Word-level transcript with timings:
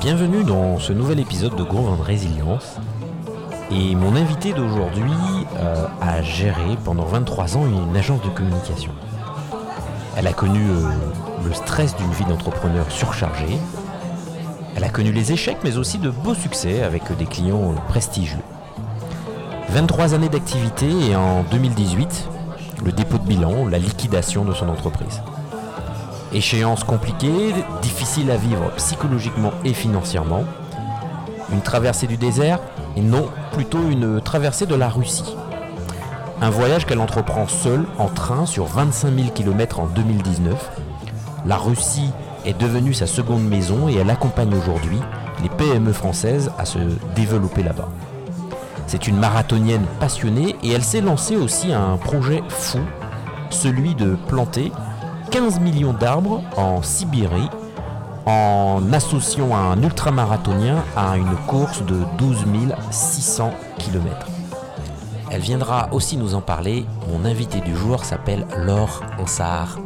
Bienvenue 0.00 0.44
dans 0.44 0.78
ce 0.78 0.92
nouvel 0.92 1.20
épisode 1.20 1.56
de 1.56 1.62
Gros 1.62 1.96
de 1.96 2.02
Résilience. 2.02 2.76
Et 3.70 3.94
mon 3.94 4.14
invité 4.14 4.52
d'aujourd'hui 4.52 5.10
euh, 5.58 5.86
a 6.02 6.22
géré 6.22 6.76
pendant 6.84 7.04
23 7.06 7.56
ans 7.56 7.66
une 7.66 7.96
agence 7.96 8.20
de 8.20 8.28
communication. 8.28 8.92
Elle 10.16 10.26
a 10.26 10.34
connu 10.34 10.60
euh, 10.60 10.82
le 11.44 11.52
stress 11.54 11.96
d'une 11.96 12.10
vie 12.12 12.26
d'entrepreneur 12.26 12.90
surchargée. 12.92 13.58
Elle 14.76 14.84
a 14.84 14.90
connu 14.90 15.12
les 15.12 15.32
échecs 15.32 15.58
mais 15.64 15.78
aussi 15.78 15.98
de 15.98 16.10
beaux 16.10 16.34
succès 16.34 16.82
avec 16.82 17.02
des 17.16 17.26
clients 17.26 17.74
prestigieux. 17.88 18.42
23 19.70 20.14
années 20.14 20.28
d'activité 20.28 20.86
et 21.10 21.16
en 21.16 21.42
2018, 21.44 22.28
le 22.84 22.92
dépôt 22.92 23.18
de 23.18 23.26
bilan, 23.26 23.66
la 23.66 23.78
liquidation 23.78 24.44
de 24.44 24.52
son 24.52 24.68
entreprise. 24.68 25.22
Échéance 26.36 26.84
compliquée, 26.84 27.54
difficile 27.80 28.30
à 28.30 28.36
vivre 28.36 28.70
psychologiquement 28.76 29.52
et 29.64 29.72
financièrement. 29.72 30.44
Une 31.50 31.62
traversée 31.62 32.06
du 32.06 32.18
désert 32.18 32.58
et 32.94 33.00
non, 33.00 33.30
plutôt 33.52 33.88
une 33.88 34.20
traversée 34.20 34.66
de 34.66 34.74
la 34.74 34.90
Russie. 34.90 35.34
Un 36.42 36.50
voyage 36.50 36.84
qu'elle 36.84 37.00
entreprend 37.00 37.48
seule 37.48 37.86
en 37.96 38.08
train 38.08 38.44
sur 38.44 38.66
25 38.66 39.16
000 39.16 39.28
km 39.30 39.80
en 39.80 39.86
2019. 39.86 40.72
La 41.46 41.56
Russie 41.56 42.10
est 42.44 42.60
devenue 42.60 42.92
sa 42.92 43.06
seconde 43.06 43.48
maison 43.48 43.88
et 43.88 43.94
elle 43.94 44.10
accompagne 44.10 44.54
aujourd'hui 44.54 45.00
les 45.42 45.48
PME 45.48 45.94
françaises 45.94 46.52
à 46.58 46.66
se 46.66 46.80
développer 47.14 47.62
là-bas. 47.62 47.88
C'est 48.86 49.08
une 49.08 49.16
marathonienne 49.16 49.86
passionnée 50.00 50.54
et 50.62 50.72
elle 50.72 50.84
s'est 50.84 51.00
lancée 51.00 51.36
aussi 51.36 51.72
à 51.72 51.80
un 51.80 51.96
projet 51.96 52.42
fou, 52.50 52.80
celui 53.48 53.94
de 53.94 54.18
planter 54.28 54.70
15 55.30 55.60
millions 55.60 55.92
d'arbres 55.92 56.42
en 56.56 56.82
Sibérie 56.82 57.48
en 58.26 58.80
associant 58.92 59.54
un 59.54 59.82
ultramarathonien 59.82 60.84
à 60.96 61.16
une 61.16 61.34
course 61.46 61.84
de 61.84 61.96
12 62.18 62.44
600 62.90 63.50
km. 63.78 64.26
Elle 65.30 65.40
viendra 65.40 65.88
aussi 65.92 66.16
nous 66.16 66.34
en 66.34 66.40
parler. 66.40 66.84
Mon 67.08 67.24
invité 67.24 67.60
du 67.60 67.74
jour 67.74 68.04
s'appelle 68.04 68.46
Laure 68.56 69.02
Ansar. 69.18 69.78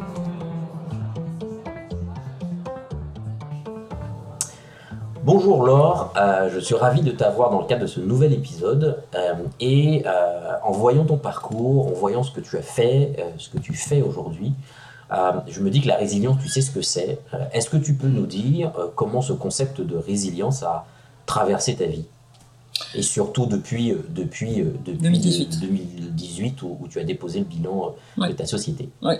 Bonjour 5.22 5.64
Laure, 5.64 6.14
euh, 6.16 6.48
je 6.52 6.58
suis 6.58 6.74
ravi 6.74 7.02
de 7.02 7.11
t'avoir 7.11 7.50
dans 7.50 7.61
le 7.61 7.66
cadre 7.66 7.83
de 7.83 7.86
ce 7.86 8.00
nouvel 8.00 8.33
épisode. 8.33 9.02
Euh, 9.14 9.34
et 9.61 10.02
euh, 10.06 10.52
en 10.64 10.72
voyant 10.72 11.05
ton 11.05 11.18
parcours, 11.18 11.88
en 11.88 11.92
voyant 11.92 12.22
ce 12.22 12.33
que 12.33 12.41
tu 12.41 12.56
as 12.56 12.62
fait, 12.62 13.16
ce 13.36 13.50
que 13.50 13.58
tu 13.58 13.74
fais 13.74 14.02
aujourd'hui, 14.02 14.55
je 15.48 15.61
me 15.61 15.70
dis 15.70 15.80
que 15.80 15.89
la 15.89 15.97
résilience, 15.97 16.39
tu 16.42 16.48
sais 16.48 16.61
ce 16.61 16.70
que 16.70 16.83
c'est. 16.83 17.19
Euh, 17.34 17.39
est-ce 17.53 17.69
que 17.69 17.77
tu 17.77 17.94
peux 17.94 18.08
nous 18.08 18.27
dire 18.27 18.72
euh, 18.78 18.86
comment 18.94 19.22
ce 19.22 19.33
concept 19.33 19.80
de 19.80 19.97
résilience 19.97 20.62
a 20.62 20.86
traversé 21.27 21.75
ta 21.75 21.86
vie? 21.86 22.05
Et 22.94 23.02
surtout 23.02 23.47
depuis, 23.47 23.94
depuis, 24.08 24.64
depuis 24.84 24.98
2018, 24.98 25.61
2018 25.61 26.62
où, 26.62 26.89
tu 26.89 26.98
as 26.98 27.05
déposé 27.05 27.41
le 27.41 27.44
bilan 27.44 27.94
de 28.17 28.33
ta 28.33 28.47
société. 28.47 28.89
Oui. 29.02 29.14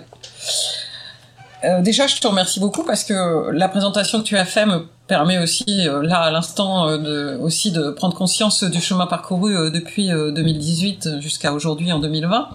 déjà, 1.81 2.07
je 2.07 2.19
te 2.19 2.27
remercie 2.27 2.59
beaucoup 2.59 2.83
parce 2.83 3.03
que 3.03 3.51
la 3.51 3.69
présentation 3.69 4.19
que 4.19 4.25
tu 4.25 4.35
as 4.35 4.45
faite 4.45 4.67
me 4.67 4.87
permet 5.07 5.37
aussi, 5.37 5.85
là 5.85 6.21
à 6.21 6.31
l'instant, 6.31 6.97
de, 6.97 7.37
aussi 7.39 7.71
de 7.71 7.91
prendre 7.91 8.15
conscience 8.15 8.63
du 8.63 8.81
chemin 8.81 9.05
parcouru 9.05 9.69
depuis 9.71 10.07
2018 10.09 11.21
jusqu'à 11.21 11.53
aujourd'hui 11.53 11.91
en 11.91 11.99
2020. 11.99 12.49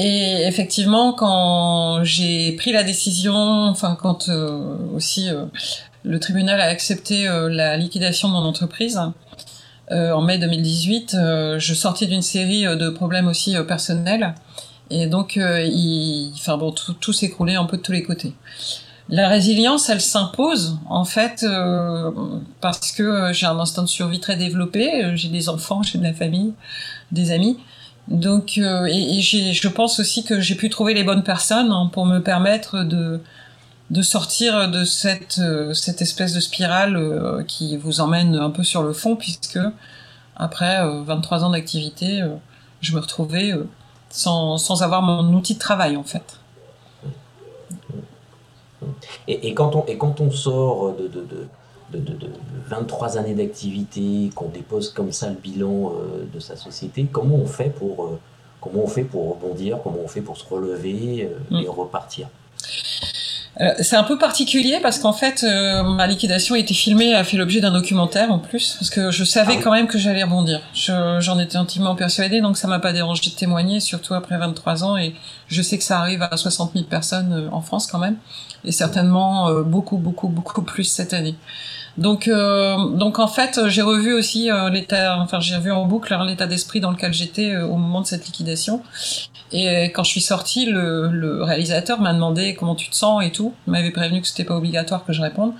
Et 0.00 0.46
effectivement, 0.46 1.12
quand 1.12 2.04
j'ai 2.04 2.52
pris 2.52 2.70
la 2.70 2.84
décision, 2.84 3.34
enfin 3.34 3.98
quand 4.00 4.28
euh, 4.28 4.76
aussi 4.94 5.28
euh, 5.28 5.46
le 6.04 6.20
tribunal 6.20 6.60
a 6.60 6.66
accepté 6.66 7.26
euh, 7.26 7.48
la 7.48 7.76
liquidation 7.76 8.28
de 8.28 8.34
mon 8.34 8.44
entreprise 8.44 9.00
en 9.90 10.20
mai 10.20 10.36
2018, 10.36 11.16
je 11.56 11.74
sortais 11.74 12.04
d'une 12.04 12.20
série 12.20 12.64
de 12.64 12.90
problèmes 12.90 13.26
aussi 13.26 13.56
personnels 13.66 14.34
et 14.90 15.06
donc 15.06 15.40
enfin 16.34 16.58
bon, 16.58 16.72
tout, 16.72 16.92
tout 16.92 17.14
s'écroulait 17.14 17.54
un 17.54 17.64
peu 17.64 17.78
de 17.78 17.82
tous 17.82 17.92
les 17.92 18.02
côtés. 18.02 18.34
La 19.08 19.28
résilience, 19.28 19.88
elle 19.88 20.02
s'impose 20.02 20.76
en 20.90 21.06
fait 21.06 21.42
parce 22.60 22.92
que 22.92 23.32
j'ai 23.32 23.46
un 23.46 23.58
instinct 23.58 23.84
de 23.84 23.88
survie 23.88 24.20
très 24.20 24.36
développé, 24.36 25.10
j'ai 25.14 25.30
des 25.30 25.48
enfants, 25.48 25.82
j'ai 25.82 25.96
de 25.96 26.04
la 26.04 26.12
famille, 26.12 26.52
des 27.10 27.30
amis. 27.30 27.56
Donc, 28.08 28.56
euh, 28.56 28.86
et, 28.86 29.20
je 29.20 29.68
pense 29.68 30.00
aussi 30.00 30.24
que 30.24 30.40
j'ai 30.40 30.54
pu 30.54 30.70
trouver 30.70 30.94
les 30.94 31.04
bonnes 31.04 31.22
personnes 31.22 31.70
hein, 31.70 31.90
pour 31.92 32.06
me 32.06 32.20
permettre 32.20 32.82
de, 32.82 33.20
de 33.90 34.02
sortir 34.02 34.70
de 34.70 34.84
cette, 34.84 35.38
euh, 35.38 35.74
cette 35.74 36.00
espèce 36.00 36.32
de 36.32 36.40
spirale 36.40 36.96
euh, 36.96 37.42
qui 37.44 37.76
vous 37.76 38.00
emmène 38.00 38.34
un 38.34 38.50
peu 38.50 38.64
sur 38.64 38.82
le 38.82 38.94
fond, 38.94 39.14
puisque 39.14 39.58
après 40.36 40.80
23 41.04 41.44
ans 41.44 41.50
d'activité, 41.50 42.22
je 42.80 42.94
me 42.94 43.00
retrouvais 43.00 43.52
sans, 44.08 44.56
sans 44.56 44.82
avoir 44.82 45.02
mon 45.02 45.34
outil 45.34 45.54
de 45.54 45.58
travail 45.58 45.96
en 45.96 46.04
fait. 46.04 46.38
Et, 49.26 49.52
quand, 49.52 49.74
on, 49.74 49.84
et 49.86 49.98
quand 49.98 50.20
on 50.20 50.30
sort 50.30 50.94
de 50.96 51.48
de, 51.92 52.28
23 52.68 53.18
années 53.18 53.34
d'activité, 53.34 54.30
qu'on 54.34 54.48
dépose 54.48 54.90
comme 54.90 55.12
ça 55.12 55.28
le 55.28 55.36
bilan 55.36 55.92
euh, 55.92 56.24
de 56.32 56.40
sa 56.40 56.56
société, 56.56 57.06
comment 57.10 57.36
on 57.36 57.46
fait 57.46 57.70
pour, 57.70 58.04
euh, 58.04 58.20
comment 58.60 58.84
on 58.84 58.88
fait 58.88 59.04
pour 59.04 59.30
rebondir, 59.30 59.78
comment 59.82 60.00
on 60.04 60.08
fait 60.08 60.20
pour 60.20 60.36
se 60.36 60.44
relever 60.46 61.30
euh, 61.50 61.58
et 61.58 61.66
mm. 61.66 61.70
repartir 61.70 62.28
c'est 63.80 63.96
un 63.96 64.04
peu 64.04 64.16
particulier 64.16 64.78
parce 64.80 65.00
qu'en 65.00 65.12
fait, 65.12 65.42
ma 65.42 66.06
liquidation 66.06 66.54
a 66.54 66.60
été 66.60 66.74
filmée, 66.74 67.16
a 67.16 67.24
fait 67.24 67.36
l'objet 67.36 67.60
d'un 67.60 67.72
documentaire 67.72 68.30
en 68.30 68.38
plus, 68.38 68.76
parce 68.78 68.88
que 68.88 69.10
je 69.10 69.24
savais 69.24 69.54
ah 69.58 69.60
quand 69.64 69.72
même 69.72 69.88
que 69.88 69.98
j'allais 69.98 70.22
rebondir. 70.22 70.60
J'en 70.74 71.40
étais 71.40 71.56
intimement 71.56 71.96
persuadée, 71.96 72.40
donc 72.40 72.56
ça 72.56 72.68
m'a 72.68 72.78
pas 72.78 72.92
dérangé 72.92 73.28
de 73.28 73.34
témoigner, 73.34 73.80
surtout 73.80 74.14
après 74.14 74.38
23 74.38 74.84
ans, 74.84 74.96
et 74.96 75.12
je 75.48 75.60
sais 75.60 75.76
que 75.76 75.82
ça 75.82 75.98
arrive 75.98 76.22
à 76.22 76.36
60 76.36 76.74
000 76.74 76.84
personnes 76.84 77.48
en 77.50 77.60
France 77.60 77.88
quand 77.88 77.98
même, 77.98 78.14
et 78.64 78.70
certainement 78.70 79.50
beaucoup, 79.62 79.96
beaucoup, 79.96 80.28
beaucoup 80.28 80.62
plus 80.62 80.84
cette 80.84 81.12
année. 81.12 81.34
Donc, 81.98 82.28
euh, 82.28 82.90
donc 82.90 83.18
en 83.18 83.26
fait, 83.26 83.60
j'ai 83.66 83.82
revu 83.82 84.14
aussi 84.14 84.50
euh, 84.52 84.70
l'état, 84.70 85.18
enfin 85.20 85.40
j'ai 85.40 85.58
vu 85.58 85.72
en 85.72 85.84
boucle 85.84 86.14
hein, 86.14 86.24
l'état 86.24 86.46
d'esprit 86.46 86.78
dans 86.78 86.92
lequel 86.92 87.12
j'étais 87.12 87.50
euh, 87.50 87.66
au 87.66 87.74
moment 87.74 88.00
de 88.00 88.06
cette 88.06 88.24
liquidation. 88.24 88.82
Et 89.50 89.86
quand 89.86 90.04
je 90.04 90.10
suis 90.10 90.20
sortie, 90.20 90.66
le, 90.66 91.08
le 91.08 91.42
réalisateur 91.42 92.00
m'a 92.00 92.12
demandé 92.12 92.54
comment 92.54 92.76
tu 92.76 92.88
te 92.88 92.94
sens 92.94 93.24
et 93.24 93.32
tout. 93.32 93.52
Il 93.66 93.72
m'avait 93.72 93.90
prévenu 93.90 94.20
que 94.20 94.28
c'était 94.28 94.44
pas 94.44 94.54
obligatoire 94.54 95.04
que 95.04 95.12
je 95.12 95.22
réponde. 95.22 95.54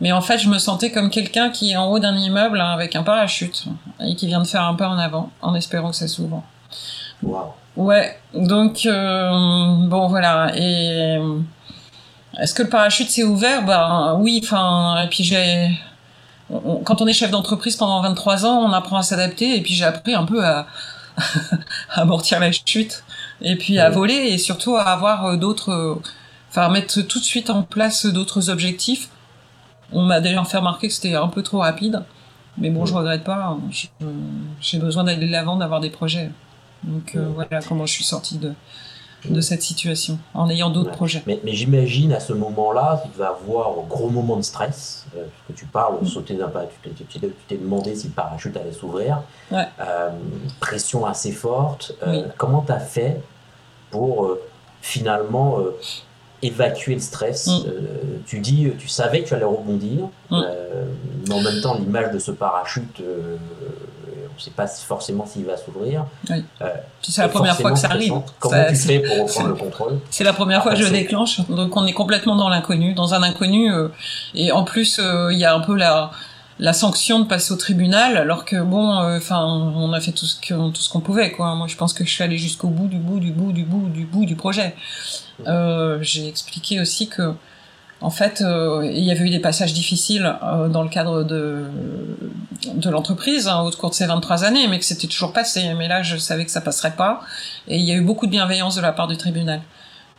Mais 0.00 0.10
en 0.12 0.20
fait, 0.20 0.38
je 0.38 0.48
me 0.48 0.58
sentais 0.58 0.90
comme 0.90 1.10
quelqu'un 1.10 1.50
qui 1.50 1.72
est 1.72 1.76
en 1.76 1.90
haut 1.90 1.98
d'un 2.00 2.16
immeuble 2.16 2.60
hein, 2.60 2.70
avec 2.70 2.96
un 2.96 3.04
parachute 3.04 3.66
et 4.00 4.16
qui 4.16 4.26
vient 4.26 4.40
de 4.40 4.46
faire 4.46 4.62
un 4.62 4.74
pas 4.74 4.88
en 4.88 4.98
avant 4.98 5.30
en 5.42 5.54
espérant 5.54 5.90
que 5.90 5.96
ça 5.96 6.08
s'ouvre. 6.08 6.42
Wow. 7.22 7.54
Ouais, 7.76 8.18
donc 8.34 8.88
bon 8.88 10.08
voilà 10.08 10.50
et 10.56 11.18
est-ce 12.38 12.54
que 12.54 12.62
le 12.62 12.68
parachute 12.68 13.10
s'est 13.10 13.24
ouvert? 13.24 13.64
Ben 13.64 14.16
oui, 14.20 14.40
enfin, 14.42 15.02
et 15.04 15.08
puis 15.08 15.24
j'ai. 15.24 15.70
Quand 16.84 17.02
on 17.02 17.06
est 17.06 17.12
chef 17.12 17.30
d'entreprise 17.30 17.76
pendant 17.76 18.00
23 18.00 18.46
ans, 18.46 18.60
on 18.64 18.72
apprend 18.72 18.96
à 18.96 19.02
s'adapter, 19.02 19.56
et 19.56 19.60
puis 19.60 19.74
j'ai 19.74 19.84
appris 19.84 20.14
un 20.14 20.24
peu 20.24 20.44
à, 20.44 20.66
amortir 21.90 22.40
la 22.40 22.50
chute, 22.52 23.04
et 23.42 23.56
puis 23.56 23.78
à 23.78 23.90
voler, 23.90 24.14
et 24.14 24.38
surtout 24.38 24.76
à 24.76 24.82
avoir 24.82 25.26
euh, 25.26 25.36
d'autres. 25.36 25.70
Euh, 25.70 25.94
enfin, 26.50 26.68
mettre 26.70 27.02
tout 27.02 27.18
de 27.18 27.24
suite 27.24 27.50
en 27.50 27.62
place 27.62 28.06
d'autres 28.06 28.50
objectifs. 28.50 29.10
On 29.92 30.02
m'a 30.02 30.20
déjà 30.20 30.42
fait 30.44 30.58
remarquer 30.58 30.88
que 30.88 30.94
c'était 30.94 31.14
un 31.14 31.28
peu 31.28 31.42
trop 31.42 31.58
rapide, 31.58 32.02
mais 32.56 32.70
bon, 32.70 32.86
je 32.86 32.94
regrette 32.94 33.24
pas. 33.24 33.58
Hein. 33.58 33.60
J'ai 34.60 34.78
besoin 34.78 35.04
d'aller 35.04 35.26
de 35.26 35.32
l'avant, 35.32 35.56
d'avoir 35.56 35.80
des 35.80 35.90
projets. 35.90 36.30
Donc 36.84 37.16
euh, 37.16 37.28
voilà 37.34 37.60
comment 37.66 37.86
je 37.86 37.92
suis 37.92 38.04
sortie 38.04 38.38
de, 38.38 38.52
de 39.24 39.40
cette 39.40 39.62
situation 39.62 40.18
en 40.34 40.48
ayant 40.48 40.70
d'autres 40.70 40.92
projets. 40.92 41.22
Mais, 41.26 41.40
j'imagine 41.46 42.12
à 42.12 42.20
ce 42.20 42.32
moment-là, 42.32 43.02
tu 43.04 43.18
vas 43.18 43.28
avoir 43.28 43.70
un 43.70 43.86
gros 43.88 44.08
moment 44.08 44.36
de 44.36 44.42
stress, 44.42 45.06
euh, 45.16 45.24
que 45.48 45.52
tu 45.52 45.66
parles, 45.66 45.96
mm. 46.02 46.06
sauter 46.06 46.34
d'un 46.34 46.48
pas, 46.48 46.66
tu 46.82 47.18
t'es 47.48 47.56
demandé 47.56 47.94
si 47.94 48.08
le 48.08 48.12
parachute 48.12 48.56
allait 48.56 48.72
s'ouvrir, 48.72 49.22
euh, 49.52 50.10
pression 50.60 51.04
assez 51.06 51.32
forte. 51.32 51.94
Euh, 52.06 52.26
comment 52.36 52.62
tu 52.62 52.72
as 52.72 52.80
fait 52.80 53.20
pour 53.90 54.36
finalement 54.80 55.58
évacuer 56.42 56.94
le 56.94 57.00
stress. 57.00 57.48
Mm. 57.48 57.62
tu 58.26 58.38
dis, 58.40 58.70
tu 58.78 58.86
savais 58.86 59.22
que 59.22 59.28
tu 59.28 59.34
allais 59.34 59.44
rebondir, 59.44 60.08
mm. 60.30 60.42
mais 61.26 61.34
en 61.34 61.40
même 61.40 61.60
temps, 61.60 61.74
l'image 61.74 62.12
de 62.12 62.18
ce 62.18 62.30
parachute 62.30 63.02
ne 64.38 64.44
sais 64.44 64.50
pas 64.50 64.66
forcément 64.66 65.26
s'il 65.26 65.44
va 65.44 65.56
s'ouvrir. 65.56 66.06
Oui. 66.30 66.44
Euh, 66.62 66.68
c'est 67.02 67.22
la 67.22 67.28
première 67.28 67.56
fois 67.56 67.72
que 67.72 67.78
ça 67.78 67.88
arrive. 67.88 68.14
Comment 68.38 68.64
tu 68.68 68.76
fais 68.76 69.00
pour 69.00 69.24
reprendre 69.24 69.48
le 69.48 69.54
contrôle 69.54 70.00
C'est 70.10 70.24
la 70.24 70.32
première 70.32 70.62
fois 70.62 70.74
que 70.74 70.82
je 70.82 70.88
déclenche, 70.88 71.40
donc 71.48 71.76
on 71.76 71.86
est 71.86 71.92
complètement 71.92 72.36
dans 72.36 72.48
l'inconnu, 72.48 72.94
dans 72.94 73.14
un 73.14 73.22
inconnu, 73.22 73.72
euh, 73.72 73.88
et 74.34 74.52
en 74.52 74.64
plus 74.64 74.98
euh, 74.98 75.32
il 75.32 75.38
y 75.38 75.44
a 75.44 75.54
un 75.54 75.60
peu 75.60 75.74
la 75.74 76.10
la 76.60 76.72
sanction 76.72 77.20
de 77.20 77.24
passer 77.24 77.52
au 77.52 77.56
tribunal, 77.56 78.16
alors 78.16 78.44
que 78.44 78.60
bon, 78.60 78.92
enfin, 79.16 79.44
on 79.44 79.92
a 79.92 80.00
fait 80.00 80.10
tout 80.10 80.26
ce 80.26 80.34
que 80.40 80.70
tout 80.70 80.80
ce 80.80 80.88
qu'on 80.88 80.98
pouvait, 80.98 81.30
quoi. 81.30 81.54
Moi, 81.54 81.68
je 81.68 81.76
pense 81.76 81.92
que 81.92 82.04
je 82.04 82.10
suis 82.10 82.24
allée 82.24 82.36
jusqu'au 82.36 82.66
bout 82.66 82.88
du 82.88 82.98
bout 82.98 83.20
du 83.20 83.30
bout 83.30 83.52
du 83.52 83.62
bout 83.62 83.88
du 83.88 84.04
bout 84.04 84.24
du 84.24 84.34
projet. 84.34 84.74
J'ai 86.00 86.26
expliqué 86.26 86.80
aussi 86.80 87.08
que 87.08 87.32
en 88.00 88.10
fait, 88.10 88.42
euh, 88.42 88.88
il 88.92 89.02
y 89.02 89.10
avait 89.10 89.24
eu 89.24 89.30
des 89.30 89.40
passages 89.40 89.72
difficiles 89.72 90.36
euh, 90.42 90.68
dans 90.68 90.82
le 90.82 90.88
cadre 90.88 91.24
de, 91.24 91.64
de 92.74 92.90
l'entreprise 92.90 93.48
hein, 93.48 93.62
au 93.62 93.70
cours 93.72 93.90
de 93.90 93.94
ces 93.94 94.06
23 94.06 94.44
années, 94.44 94.68
mais 94.68 94.78
que 94.78 94.84
c'était 94.84 95.08
toujours 95.08 95.32
passé. 95.32 95.74
Mais 95.76 95.88
là, 95.88 96.02
je 96.02 96.16
savais 96.16 96.44
que 96.44 96.50
ça 96.50 96.60
passerait 96.60 96.94
pas. 96.94 97.20
Et 97.66 97.76
il 97.76 97.84
y 97.84 97.90
a 97.90 97.96
eu 97.96 98.02
beaucoup 98.02 98.26
de 98.26 98.30
bienveillance 98.30 98.76
de 98.76 98.82
la 98.82 98.92
part 98.92 99.08
du 99.08 99.16
tribunal. 99.16 99.62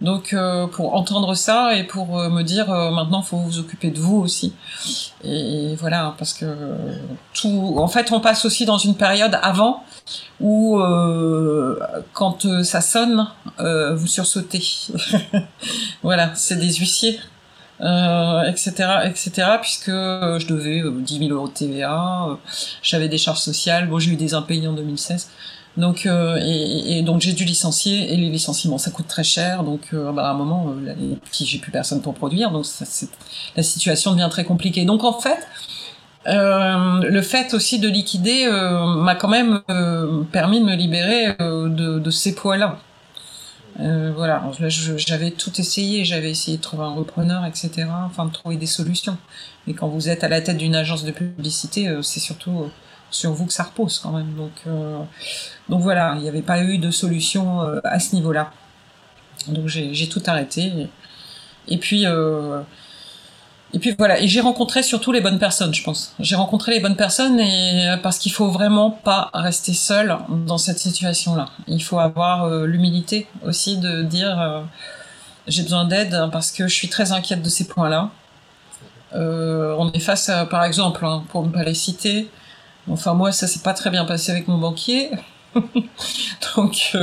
Donc, 0.02 0.34
euh, 0.34 0.68
pour 0.68 0.94
entendre 0.94 1.34
ça 1.36 1.76
et 1.76 1.84
pour 1.84 2.18
me 2.18 2.42
dire 2.42 2.68
maintenant, 2.68 3.22
faut 3.22 3.38
vous 3.38 3.60
occuper 3.60 3.92
de 3.92 4.00
vous 4.00 4.18
aussi. 4.18 4.54
Et, 5.24 5.76
voilà, 5.76 6.16
parce 6.18 6.34
que 6.34 6.46
tout, 7.34 7.76
en 7.78 7.88
fait, 7.88 8.12
on 8.12 8.20
passe 8.20 8.44
aussi 8.44 8.66
dans 8.66 8.78
une 8.78 8.96
période 8.96 9.38
avant 9.42 9.84
où, 10.42 10.82
quand 12.14 12.64
ça 12.64 12.82
sonne, 12.82 13.28
vous 13.58 14.08
sursautez. 14.08 14.64
voilà, 16.04 16.32
c'est 16.36 16.58
des 16.58 16.74
huissiers 16.74 17.20
euh, 17.82 18.44
etc., 18.44 18.72
etc., 19.06 19.48
puisque 19.62 19.90
euh, 19.90 20.38
je 20.40 20.48
devais 20.48 20.82
10 20.82 21.16
euh, 21.16 21.20
000 21.28 21.32
euros 21.32 21.48
de 21.48 21.54
TVA, 21.54 22.26
euh, 22.30 22.36
j'avais 22.82 23.08
des 23.08 23.18
charges 23.18 23.40
sociales, 23.40 23.88
bon, 23.88 24.00
j'ai 24.00 24.12
eu 24.12 24.16
des 24.16 24.34
impayés 24.34 24.68
en 24.68 24.74
2016. 24.74 25.30
Donc, 25.78 26.06
et, 26.06 26.98
et, 26.98 27.02
donc 27.04 27.22
j'ai 27.22 27.32
dû 27.32 27.46
licencier, 27.46 28.12
et 28.12 28.18
les 28.18 28.30
licenciements, 28.30 28.78
ça 28.78 28.92
coûte 28.92 29.08
très 29.08 29.24
cher, 29.24 29.64
donc 29.64 29.94
bah, 29.94 30.28
à 30.28 30.32
un 30.32 30.34
moment, 30.34 30.76
j'ai 31.32 31.58
plus 31.60 31.72
personne 31.72 32.02
pour 32.02 32.16
produire, 32.16 32.52
donc 32.52 32.66
ça, 32.66 32.84
la 33.56 33.64
situation 33.64 34.12
devient 34.12 34.28
très 34.30 34.44
compliquée. 34.44 34.84
Donc 34.84 35.06
en 35.06 35.14
fait, 35.14 35.48
le 36.26 37.22
fait 37.22 37.54
aussi 37.54 37.80
de 37.80 37.88
liquider 37.88 38.50
m'a 38.50 39.16
quand 39.16 39.30
même 39.30 39.62
permis 40.34 40.60
de 40.60 40.66
me 40.66 40.76
libérer 40.76 41.36
de, 41.40 42.00
de 42.00 42.12
ces 42.12 42.36
poids-là. 42.36 42.80
Euh, 43.80 44.12
voilà, 44.14 44.44
j'avais 44.98 45.32
tout 45.32 45.52
essayé, 45.60 46.04
j'avais 46.04 46.32
essayé 46.32 46.58
de 46.58 46.62
trouver 46.62 46.84
un 46.84 46.94
repreneur, 46.94 47.46
etc., 47.46 47.88
enfin 48.06 48.26
de 48.26 48.32
trouver 48.32 48.58
des 48.58 48.66
solutions. 48.66 49.18
Mais 49.68 49.74
quand 49.74 49.88
vous 49.88 50.10
êtes 50.10 50.24
à 50.24 50.28
la 50.28 50.42
tête 50.42 50.58
d'une 50.58 50.76
agence 50.76 51.04
de 51.04 51.12
publicité, 51.12 51.88
euh, 51.88 52.02
c'est 52.02 52.20
surtout 52.20 52.64
euh, 52.64 52.68
sur 53.10 53.32
vous 53.32 53.46
que 53.46 53.54
ça 53.54 53.64
repose 53.64 54.00
quand 54.00 54.12
même. 54.12 54.34
Donc, 54.36 54.52
donc 55.70 55.82
voilà, 55.82 56.14
il 56.18 56.22
n'y 56.22 56.28
avait 56.28 56.42
pas 56.42 56.62
eu 56.62 56.78
de 56.78 56.92
solution 56.92 57.62
à 57.84 58.00
ce 58.00 58.14
niveau-là. 58.16 58.52
Donc 59.48 59.68
j'ai 59.68 60.08
tout 60.08 60.22
arrêté. 60.28 60.72
Et, 61.68 61.78
puis 61.78 62.06
et 63.72 63.78
puis 63.78 63.94
voilà, 63.98 64.20
et 64.20 64.28
j'ai 64.28 64.42
rencontré 64.42 64.82
surtout 64.82 65.12
les 65.12 65.22
bonnes 65.22 65.38
personnes, 65.38 65.74
je 65.74 65.84
pense. 65.84 66.16
J'ai 66.20 66.36
rencontré 66.36 66.74
les 66.74 66.80
bonnes 66.80 66.96
personnes 66.96 67.40
et 67.40 67.88
euh, 67.88 67.98
parce 67.98 68.18
qu'il 68.18 68.32
faut 68.32 68.50
vraiment 68.50 68.90
pas 68.90 69.30
rester 69.34 69.74
seul 69.74 70.18
dans 70.48 70.58
cette 70.58 70.80
situation-là. 70.80 71.50
Il 71.68 71.84
faut 71.84 72.00
avoir 72.00 72.46
euh, 72.46 72.66
l'humilité 72.66 73.28
aussi 73.46 73.78
de 73.78 74.02
dire 74.02 74.42
euh, 74.42 74.62
j'ai 75.48 75.62
besoin 75.62 75.86
d'aide 75.86 76.18
parce 76.32 76.52
que 76.52 76.68
je 76.68 76.74
suis 76.74 76.90
très 76.90 77.12
inquiète 77.12 77.44
de 77.44 77.50
ces 77.50 77.68
points-là. 77.68 78.10
on 79.14 79.92
est 79.94 80.00
face 80.00 80.30
à, 80.30 80.46
par 80.48 80.64
exemple, 80.64 81.06
hein, 81.06 81.24
pour 81.30 81.46
ne 81.46 81.52
pas 81.52 81.64
les 81.64 81.76
citer, 81.76 82.30
enfin 82.90 83.14
moi 83.14 83.32
ça 83.32 83.46
s'est 83.46 83.62
pas 83.62 83.74
très 83.74 83.92
bien 83.92 84.06
passé 84.06 84.32
avec 84.32 84.48
mon 84.48 84.58
banquier, 84.58 85.12
donc 86.56 86.98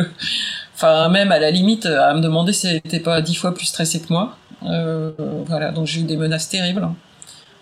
enfin 0.75 1.09
même 1.09 1.33
à 1.33 1.39
la 1.39 1.51
limite 1.51 1.87
à 1.87 2.13
me 2.15 2.21
demander 2.21 2.53
si 2.53 2.67
elle 2.67 2.77
était 2.77 3.01
pas 3.01 3.21
dix 3.21 3.35
fois 3.37 3.55
plus 3.55 3.67
stressée 3.67 4.01
que 4.01 4.13
moi. 4.13 4.37
Euh, 4.67 5.13
voilà, 5.47 5.71
donc 5.71 5.87
j'ai 5.87 6.01
eu 6.01 6.05
des 6.05 6.17
menaces 6.17 6.49
terribles. 6.49 6.89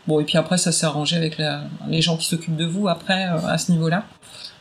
Bon, 0.06 0.20
et 0.20 0.24
puis 0.24 0.36
après, 0.36 0.58
ça 0.58 0.72
s'est 0.72 0.86
arrangé 0.86 1.16
avec 1.16 1.38
les 1.88 2.02
gens 2.02 2.16
qui 2.16 2.26
s'occupent 2.26 2.56
de 2.56 2.66
vous 2.66 2.88
après, 2.88 3.26
euh, 3.26 3.46
à 3.48 3.58
ce 3.58 3.72
niveau-là. 3.72 4.04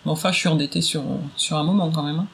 Mais 0.05 0.11
enfin, 0.11 0.31
je 0.31 0.39
suis 0.39 0.49
endettée 0.49 0.81
sur, 0.81 1.03
sur 1.35 1.57
un 1.57 1.63
moment 1.63 1.89
quand 1.91 2.03
même. 2.03 2.19
Hein. 2.19 2.27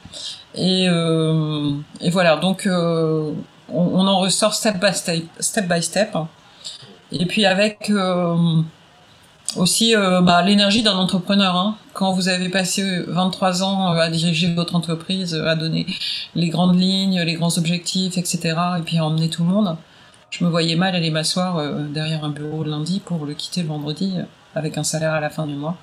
Et, 0.54 0.86
euh, 0.88 1.72
et 2.00 2.10
voilà, 2.10 2.36
donc 2.36 2.68
on, 2.68 4.06
en 4.06 4.18
ressort 4.18 4.54
step 4.54 4.80
by 4.80 4.92
step. 4.92 5.24
step, 5.38 5.68
by 5.68 5.82
step. 5.82 6.16
Et 7.12 7.26
puis 7.26 7.46
avec 7.46 7.92
aussi 9.56 9.94
bah, 9.94 10.42
l'énergie 10.42 10.82
d'un 10.82 10.96
entrepreneur. 10.96 11.56
Hein. 11.56 11.76
Quand 11.92 12.12
vous 12.12 12.28
avez 12.28 12.48
passé 12.48 13.04
23 13.06 13.62
ans 13.62 13.88
à 13.88 14.08
diriger 14.08 14.52
votre 14.52 14.74
entreprise, 14.74 15.34
à 15.34 15.54
donner 15.54 15.86
les 16.34 16.48
grandes 16.48 16.78
lignes, 16.78 17.20
les 17.20 17.34
grands 17.34 17.56
objectifs, 17.56 18.18
etc., 18.18 18.56
et 18.78 18.82
puis 18.82 18.98
à 18.98 19.04
emmener 19.04 19.28
tout 19.28 19.42
le 19.44 19.48
monde, 19.48 19.76
je 20.30 20.44
me 20.44 20.50
voyais 20.50 20.76
mal 20.76 20.94
aller 20.94 21.10
m'asseoir 21.10 21.58
euh, 21.58 21.84
derrière 21.88 22.24
un 22.24 22.30
bureau 22.30 22.62
le 22.62 22.70
lundi 22.70 23.00
pour 23.00 23.26
le 23.26 23.34
quitter 23.34 23.62
le 23.62 23.68
vendredi 23.68 24.14
euh, 24.16 24.22
avec 24.54 24.78
un 24.78 24.84
salaire 24.84 25.12
à 25.12 25.20
la 25.20 25.30
fin 25.30 25.46
du 25.46 25.54
mois. 25.54 25.76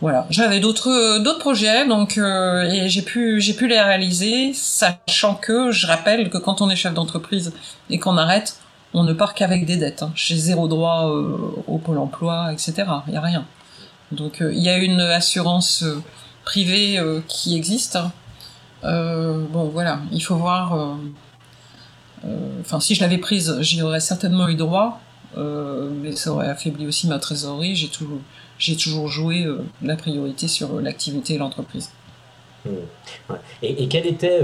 Voilà, 0.00 0.26
j'avais 0.30 0.60
d'autres 0.60 0.88
euh, 0.88 1.38
projets 1.38 1.86
donc 1.86 2.16
et 2.16 2.88
j'ai 2.88 3.02
pu 3.02 3.38
les 3.38 3.80
réaliser, 3.80 4.54
sachant 4.54 5.34
que 5.34 5.70
je 5.72 5.86
rappelle 5.86 6.30
que 6.30 6.38
quand 6.38 6.62
on 6.62 6.70
est 6.70 6.76
chef 6.76 6.94
d'entreprise 6.94 7.52
et 7.90 7.98
qu'on 7.98 8.16
arrête, 8.16 8.56
on 8.94 9.04
ne 9.04 9.12
part 9.12 9.34
qu'avec 9.34 9.66
des 9.66 9.76
dettes. 9.76 10.02
Hein. 10.02 10.12
J'ai 10.14 10.36
zéro 10.36 10.68
droit 10.68 11.04
au 11.66 11.78
pôle 11.78 11.98
emploi, 11.98 12.52
etc. 12.52 12.84
Il 13.08 13.14
y 13.14 13.16
a 13.16 13.20
rien. 13.20 13.44
Donc 14.10 14.38
il 14.40 14.58
y 14.58 14.68
a 14.68 14.78
une 14.78 15.00
assurance 15.00 15.84
privée 16.44 16.98
qui 17.28 17.56
existe. 17.56 17.98
Bon 18.82 19.70
voilà, 19.72 20.00
il 20.10 20.20
faut 20.20 20.36
voir 20.36 20.96
enfin, 22.60 22.80
si 22.80 22.94
je 22.94 23.00
l'avais 23.00 23.18
prise, 23.18 23.56
j'y 23.60 23.82
aurais 23.82 24.00
certainement 24.00 24.48
eu 24.48 24.54
droit, 24.54 25.00
euh, 25.36 25.88
mais 25.90 26.16
ça 26.16 26.32
aurait 26.32 26.48
affaibli 26.48 26.86
aussi 26.86 27.06
ma 27.06 27.18
trésorerie. 27.18 27.76
J'ai 27.76 27.88
toujours, 27.88 28.18
j'ai 28.58 28.76
toujours 28.76 29.08
joué 29.08 29.44
euh, 29.44 29.62
la 29.82 29.96
priorité 29.96 30.48
sur 30.48 30.80
l'activité 30.80 31.34
et 31.34 31.38
l'entreprise. 31.38 31.90
Mmh. 32.64 32.70
Et, 33.62 33.88
quel, 33.88 34.06
était, 34.06 34.40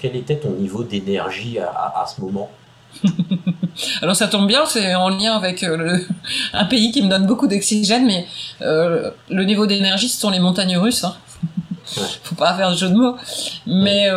quel 0.00 0.16
était 0.16 0.36
ton 0.36 0.50
niveau 0.50 0.82
d'énergie 0.82 1.58
à, 1.60 2.04
ce 2.04 2.20
moment? 2.20 2.50
Alors 4.02 4.16
ça 4.16 4.26
tombe 4.26 4.48
bien, 4.48 4.66
c'est 4.66 4.96
en 4.96 5.08
lien 5.08 5.36
avec 5.36 5.64
un 6.52 6.64
pays 6.64 6.90
qui 6.90 7.02
me 7.02 7.08
donne 7.08 7.26
beaucoup 7.26 7.46
d'oxygène, 7.46 8.06
mais 8.06 8.26
le 8.60 9.44
niveau 9.44 9.66
d'énergie, 9.66 10.08
ce 10.08 10.18
sont 10.18 10.30
les 10.30 10.40
montagnes 10.40 10.76
russes. 10.78 11.04
Hein. 11.04 11.14
Faut 12.24 12.34
pas 12.34 12.56
faire 12.56 12.72
de 12.72 12.76
jeu 12.76 12.88
de 12.88 12.94
mots. 12.94 13.16
Mais 13.66 14.08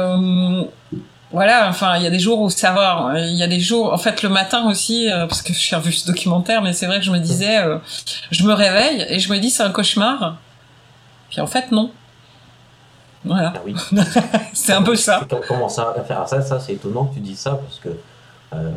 voilà, 1.33 1.67
enfin, 1.67 1.97
il 1.97 2.03
y 2.03 2.07
a 2.07 2.11
des 2.11 2.19
jours 2.19 2.39
où 2.41 2.49
ça 2.51 2.71
va. 2.73 3.11
Il 3.15 3.33
y 3.33 3.41
a 3.41 3.47
des 3.47 3.59
jours, 3.59 3.91
en 3.91 3.97
fait, 3.97 4.21
le 4.21 4.29
matin 4.29 4.69
aussi, 4.69 5.11
euh, 5.11 5.25
parce 5.25 5.41
que 5.41 5.51
j'ai 5.51 5.75
revu 5.75 5.91
ce 5.91 6.05
documentaire, 6.05 6.61
mais 6.61 6.73
c'est 6.73 6.85
vrai 6.85 6.99
que 6.99 7.05
je 7.05 7.11
me 7.11 7.17
disais, 7.17 7.57
euh, 7.57 7.79
je 8.29 8.43
me 8.43 8.53
réveille 8.53 9.03
et 9.09 9.17
je 9.17 9.33
me 9.33 9.39
dis 9.39 9.49
c'est 9.49 9.63
un 9.63 9.71
cauchemar. 9.71 10.37
Puis 11.31 11.41
en 11.41 11.47
fait, 11.47 11.71
non. 11.71 11.89
Voilà. 13.25 13.53
Ah 13.55 13.61
oui. 13.65 13.75
c'est 14.53 14.73
un 14.73 14.83
peu 14.83 14.95
ça. 14.95 15.21
Comment 15.47 15.69
ça 15.69 15.95
faire 16.07 16.27
ça 16.29 16.43
Ça, 16.43 16.59
c'est 16.59 16.73
étonnant 16.73 17.05
que 17.05 17.15
tu 17.15 17.19
dises 17.19 17.39
ça 17.39 17.55
parce 17.55 17.79
que 17.79 17.89
euh, 18.53 18.69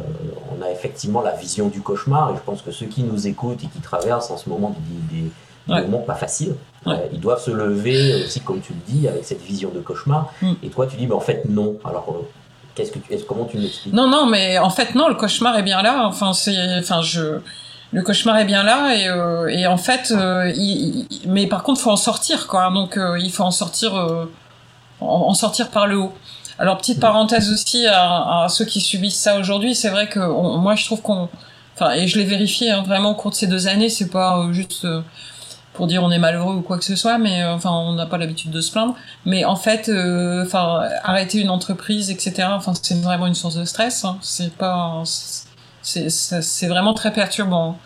on 0.57 0.65
a 0.65 0.71
effectivement 0.71 1.21
la 1.21 1.33
vision 1.33 1.69
du 1.69 1.83
cauchemar 1.83 2.31
et 2.31 2.37
je 2.37 2.41
pense 2.41 2.63
que 2.63 2.71
ceux 2.71 2.87
qui 2.87 3.03
nous 3.03 3.27
écoutent 3.27 3.63
et 3.65 3.67
qui 3.67 3.81
traversent 3.81 4.31
en 4.31 4.39
ce 4.39 4.49
moment 4.49 4.75
des, 5.11 5.21
des, 5.21 5.83
moments 5.83 5.99
pas 5.99 6.15
faciles, 6.15 6.55
ils 7.13 7.21
doivent 7.21 7.43
se 7.43 7.51
lever 7.51 8.25
aussi, 8.25 8.41
comme 8.41 8.61
tu 8.61 8.73
le 8.73 8.79
dis, 8.87 9.09
avec 9.09 9.27
cette 9.27 9.43
vision 9.43 9.71
de 9.75 9.81
cauchemar. 9.81 10.33
Mm. 10.41 10.53
Et 10.63 10.71
toi, 10.71 10.87
tu 10.87 10.97
dis, 10.97 11.07
mais 11.07 11.15
en 11.15 11.21
fait, 11.21 11.45
non. 11.47 11.77
Alors, 11.85 12.25
Qu'est-ce 12.77 12.93
que 12.93 12.99
tu, 12.99 13.17
comment 13.27 13.47
tu 13.47 13.57
l'expliques? 13.57 13.95
Non, 13.95 14.07
non, 14.07 14.27
mais 14.27 14.59
en 14.59 14.69
fait, 14.71 14.95
non, 14.95 15.09
le 15.09 15.15
cauchemar 15.15 15.59
est 15.59 15.63
bien 15.63 15.83
là. 15.83 16.07
Enfin, 16.07 16.35
c'est, 16.35 16.79
enfin, 16.79 17.01
je, 17.01 17.41
le 17.91 18.03
cauchemar 18.03 18.39
est 18.39 18.45
bien 18.45 18.63
là 18.63 18.95
et, 18.95 19.09
euh, 19.09 19.49
et 19.49 19.67
en 19.67 19.79
fait, 19.79 20.13
euh, 20.15 20.53
mais 21.27 21.47
par 21.47 21.63
contre, 21.63 21.81
faut 21.81 21.91
en 21.91 21.97
sortir, 21.97 22.47
quoi. 22.47 22.71
Donc, 22.71 22.99
euh, 22.99 23.19
il 23.19 23.33
faut 23.33 23.45
en 23.45 23.51
sortir, 23.51 23.95
en, 25.01 25.35
sortir 25.35 25.71
par 25.71 25.87
le 25.87 25.97
haut. 25.99 26.13
Alors, 26.59 26.77
petite 26.77 27.01
parenthèse 27.01 27.51
aussi 27.51 27.87
à, 27.87 28.47
ceux 28.51 28.67
qui 28.67 28.81
subissent 28.81 29.21
ça 29.21 29.39
aujourd'hui, 29.39 29.75
c'est 29.75 29.91
vrai 29.91 30.09
que 30.09 30.21
moi, 30.21 30.75
je 30.75 30.85
trouve 30.85 31.01
qu'on, 31.01 31.31
enfin, 31.75 31.93
et 31.93 32.07
je 32.07 32.19
l'ai 32.19 32.25
vérifié 32.25 32.71
hein, 32.71 32.83
vraiment 32.83 33.13
au 33.13 33.15
cours 33.15 33.31
de 33.31 33.37
ces 33.37 33.47
deux 33.47 33.69
années, 33.69 33.89
c'est 33.89 34.11
pas 34.11 34.47
juste 34.53 34.87
pour 35.77 35.87
dire 35.87 36.03
on 36.03 36.11
est 36.11 36.19
malheureux 36.19 36.55
ou 36.55 36.63
quoi 36.63 36.79
que 36.79 36.85
ce 36.85 36.97
soit, 36.97 37.19
mais 37.19 37.43
euh, 37.43 37.55
enfin 37.55 37.71
on 37.71 37.93
n'a 37.93 38.07
pas 38.07 38.19
l'habitude 38.19 38.51
de 38.51 38.61
se 38.61 38.73
plaindre. 38.73 38.97
Mais 39.25 39.45
en 39.45 39.57
fait, 39.57 39.89
euh, 39.89 40.45
enfin 40.45 40.89
arrêter 41.05 41.41
une 41.41 41.51
entreprise, 41.51 42.11
etc. 42.11 42.49
Enfin 42.51 42.73
c'est 42.81 43.01
vraiment 43.01 43.27
une 43.27 43.35
source 43.35 43.57
de 43.57 43.65
stress. 43.65 44.05
Hein. 44.05 44.19
C'est 44.23 44.53
pas, 44.55 45.03
c'est 45.83 46.67
vraiment 46.67 46.95
très 46.95 47.13
perturbant. 47.13 47.79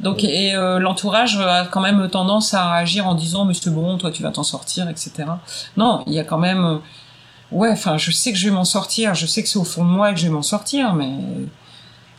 Donc 0.00 0.22
et 0.22 0.54
euh, 0.54 0.78
l'entourage 0.78 1.40
a 1.40 1.66
quand 1.66 1.80
même 1.80 2.08
tendance 2.08 2.54
à 2.54 2.72
agir 2.74 3.08
en 3.08 3.14
disant 3.14 3.44
mais 3.44 3.54
c'est 3.54 3.70
bon, 3.70 3.98
toi 3.98 4.10
tu 4.10 4.22
vas 4.22 4.30
t'en 4.30 4.44
sortir, 4.44 4.88
etc. 4.88 5.10
Non, 5.76 6.04
il 6.06 6.12
y 6.12 6.20
a 6.20 6.24
quand 6.24 6.38
même, 6.38 6.80
ouais, 7.50 7.70
enfin 7.70 7.96
je 7.96 8.10
sais 8.12 8.30
que 8.30 8.38
je 8.38 8.48
vais 8.48 8.54
m'en 8.54 8.64
sortir, 8.64 9.14
je 9.14 9.26
sais 9.26 9.42
que 9.42 9.48
c'est 9.48 9.58
au 9.58 9.64
fond 9.64 9.84
de 9.84 9.90
moi 9.90 10.12
que 10.12 10.18
je 10.20 10.24
vais 10.26 10.32
m'en 10.32 10.42
sortir, 10.42 10.94
mais 10.94 11.10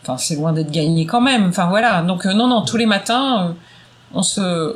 enfin 0.01 0.17
c'est 0.17 0.35
loin 0.35 0.51
d'être 0.53 0.71
gagné 0.71 1.05
quand 1.05 1.21
même. 1.21 1.47
Enfin 1.49 1.67
voilà, 1.67 2.01
donc 2.01 2.25
non 2.25 2.47
non 2.47 2.63
tous 2.63 2.77
les 2.77 2.87
matins 2.87 3.55
on 4.13 4.23
se 4.23 4.75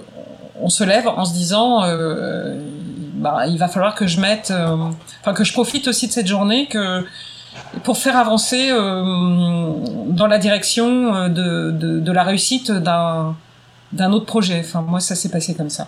on 0.64 0.70
se 0.70 0.84
lève 0.84 1.08
en 1.08 1.26
se 1.26 1.34
disant 1.34 1.84
euh, 1.84 2.56
bah, 3.16 3.46
il 3.48 3.60
va 3.60 3.68
falloir 3.68 3.96
que 3.96 4.08
je 4.08 4.20
mette 4.20 4.52
euh, 4.52 4.90
que 5.34 5.44
je 5.44 5.54
profite 5.54 5.88
aussi 5.88 6.08
de 6.08 6.14
cette 6.14 6.28
journée 6.28 6.68
que 6.68 7.06
pour 7.84 7.98
faire 7.98 8.18
avancer 8.18 8.70
euh, 8.72 9.74
dans 10.08 10.28
la 10.28 10.40
direction 10.40 11.28
de, 11.30 11.72
de, 11.72 12.12
la 12.12 12.24
réussite 12.24 12.72
d'un 12.72 13.36
d'un 13.92 14.12
autre 14.12 14.26
projet 14.26 14.62
enfin 14.66 14.82
moi 14.82 15.00
ça 15.00 15.16
s'est 15.16 15.30
passé 15.30 15.54
comme 15.54 15.70
ça. 15.70 15.88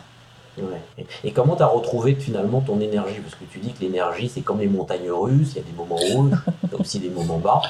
Et 1.25 1.32
comment 1.32 1.58
tu 1.58 1.63
as 1.63 1.67
retrouvé 1.67 2.15
finalement 2.15 2.62
ton 2.62 2.79
énergie? 2.79 3.20
Parce 3.20 3.36
que 3.36 3.44
tu 3.44 3.60
dis 3.60 3.74
que 3.74 3.82
l'énergie, 3.82 4.29
c'est 4.34 4.39
comme 4.39 4.62
les 4.62 4.70
montagnes 4.70 5.12
russes, 5.12 5.50
il 5.51 5.58
y 5.58 5.60
a 5.60 5.63
des 5.63 5.74
moments 5.75 5.98
hauts, 5.98 6.29
il 6.63 6.72
y 6.72 6.75
a 6.75 6.79
aussi 6.79 7.00
des 7.00 7.10
moments 7.10 7.39
bas. 7.39 7.62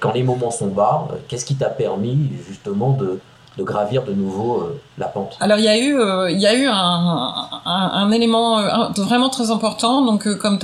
Quand 0.00 0.12
les 0.12 0.24
moments 0.24 0.50
sont 0.50 0.66
bas, 0.66 1.06
qu'est-ce 1.28 1.44
qui 1.44 1.54
t'a 1.54 1.70
permis 1.70 2.32
justement 2.48 2.90
de, 2.90 3.20
de 3.56 3.62
gravir 3.62 4.02
de 4.02 4.12
nouveau 4.12 4.60
euh, 4.60 4.80
la 4.98 5.06
pente 5.06 5.36
Alors 5.40 5.58
il 5.58 5.64
y 5.64 5.68
a 5.68 5.78
eu, 5.78 5.98
euh, 5.98 6.30
il 6.30 6.38
y 6.38 6.46
a 6.46 6.54
eu 6.54 6.66
un, 6.66 7.34
un, 7.64 8.10
élément 8.10 8.58
euh, 8.58 8.88
vraiment 8.96 9.30
très 9.30 9.50
important. 9.50 10.02
Donc 10.04 10.28
comme 10.36 10.58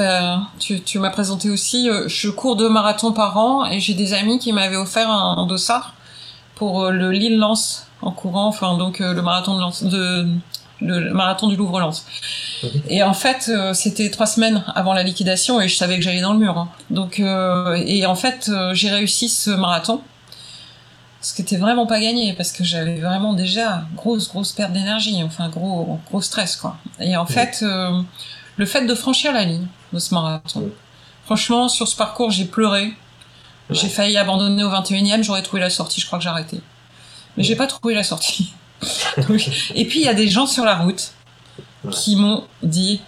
tu, 0.58 0.80
tu 0.82 0.98
m'as 0.98 1.10
présenté 1.10 1.50
aussi, 1.50 1.88
je 2.06 2.28
cours 2.28 2.56
deux 2.56 2.68
marathons 2.68 3.12
par 3.12 3.36
an 3.38 3.64
et 3.64 3.80
j'ai 3.80 3.94
des 3.94 4.12
amis 4.12 4.38
qui 4.38 4.52
m'avaient 4.52 4.76
offert 4.76 5.10
un, 5.10 5.38
un, 5.38 5.46
dossard 5.46 5.94
pour 6.54 6.90
le 6.90 7.10
Lille 7.10 7.38
Lance 7.38 7.86
en 8.02 8.10
courant, 8.10 8.46
enfin 8.46 8.76
donc 8.76 8.98
le 8.98 9.22
marathon 9.22 9.56
de, 9.56 9.60
Lance, 9.60 9.84
de 9.84 10.26
le 10.80 11.12
marathon 11.12 11.48
du 11.48 11.56
Louvre-Lens. 11.56 12.04
Et 12.88 13.02
en 13.02 13.14
fait, 13.14 13.50
c'était 13.72 14.10
trois 14.10 14.26
semaines 14.26 14.64
avant 14.74 14.92
la 14.92 15.02
liquidation 15.02 15.60
et 15.60 15.68
je 15.68 15.76
savais 15.76 15.96
que 15.96 16.02
j'allais 16.02 16.20
dans 16.20 16.32
le 16.32 16.38
mur. 16.38 16.58
Hein. 16.58 16.68
Donc, 16.90 17.20
et 17.20 18.06
en 18.06 18.14
fait, 18.14 18.50
j'ai 18.72 18.90
réussi 18.90 19.28
ce 19.28 19.50
marathon 19.50 20.00
ce 21.22 21.32
qui 21.32 21.42
était 21.42 21.56
vraiment 21.56 21.86
pas 21.86 22.00
gagné 22.00 22.34
parce 22.34 22.50
que 22.50 22.64
j'avais 22.64 22.96
vraiment 22.96 23.32
déjà 23.32 23.84
grosse 23.94 24.28
grosse 24.28 24.52
perte 24.52 24.72
d'énergie, 24.72 25.22
enfin 25.22 25.48
gros 25.48 26.00
gros 26.10 26.20
stress 26.20 26.56
quoi. 26.56 26.76
Et 26.98 27.16
en 27.16 27.26
fait, 27.26 27.60
euh, 27.62 28.02
le 28.56 28.66
fait 28.66 28.84
de 28.84 28.94
franchir 28.94 29.32
la 29.32 29.44
ligne 29.44 29.66
de 29.92 29.98
ce 30.00 30.12
marathon, 30.12 30.68
franchement 31.24 31.68
sur 31.68 31.86
ce 31.86 31.96
parcours 31.96 32.30
j'ai 32.30 32.44
pleuré, 32.44 32.92
j'ai 33.70 33.88
failli 33.88 34.18
abandonner 34.18 34.64
au 34.64 34.70
21e, 34.70 35.22
j'aurais 35.22 35.42
trouvé 35.42 35.62
la 35.62 35.70
sortie, 35.70 36.00
je 36.00 36.06
crois 36.06 36.18
que 36.18 36.24
j'ai 36.24 36.30
arrêté, 36.30 36.60
mais 37.36 37.44
j'ai 37.44 37.56
pas 37.56 37.68
trouvé 37.68 37.94
la 37.94 38.02
sortie. 38.02 38.52
et 39.74 39.84
puis 39.84 40.00
il 40.00 40.04
y 40.04 40.08
a 40.08 40.14
des 40.14 40.26
gens 40.26 40.46
sur 40.46 40.64
la 40.64 40.74
route 40.74 41.12
qui 41.92 42.16
m'ont 42.16 42.44
dit, 42.64 43.00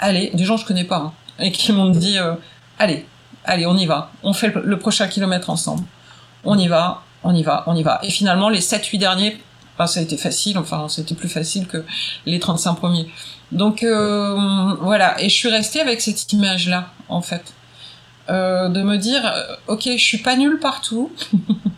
allez, 0.00 0.32
des 0.34 0.44
gens 0.44 0.56
que 0.56 0.62
je 0.62 0.66
connais 0.66 0.84
pas, 0.84 0.96
hein, 0.96 1.12
et 1.38 1.52
qui 1.52 1.70
m'ont 1.72 1.90
dit, 1.90 2.18
euh, 2.18 2.34
allez, 2.80 3.06
allez, 3.44 3.66
on 3.66 3.76
y 3.76 3.86
va, 3.86 4.10
on 4.24 4.32
fait 4.32 4.52
le 4.52 4.78
prochain 4.80 5.06
kilomètre 5.06 5.48
ensemble, 5.48 5.84
on 6.42 6.58
y 6.58 6.66
va, 6.66 7.04
on 7.24 7.34
y 7.34 7.42
va, 7.42 7.64
on 7.66 7.74
y 7.74 7.82
va. 7.82 8.00
Et 8.02 8.10
finalement, 8.10 8.48
les 8.48 8.60
7-8 8.60 8.98
derniers, 8.98 9.38
bah, 9.78 9.86
ça 9.86 10.00
a 10.00 10.02
été 10.02 10.16
facile, 10.16 10.58
enfin, 10.58 10.88
c'était 10.88 11.14
plus 11.14 11.28
facile 11.28 11.66
que 11.66 11.84
les 12.26 12.38
35 12.38 12.74
premiers. 12.74 13.08
Donc, 13.52 13.82
euh, 13.82 14.74
voilà. 14.80 15.20
Et 15.20 15.28
je 15.28 15.34
suis 15.34 15.48
restée 15.48 15.80
avec 15.80 16.00
cette 16.00 16.32
image-là, 16.32 16.90
en 17.08 17.22
fait. 17.22 17.54
Euh, 18.30 18.68
de 18.68 18.82
me 18.82 18.96
dire, 18.96 19.26
euh, 19.26 19.56
ok, 19.66 19.82
je 19.84 20.04
suis 20.04 20.18
pas 20.18 20.36
nulle 20.36 20.58
partout. 20.60 21.10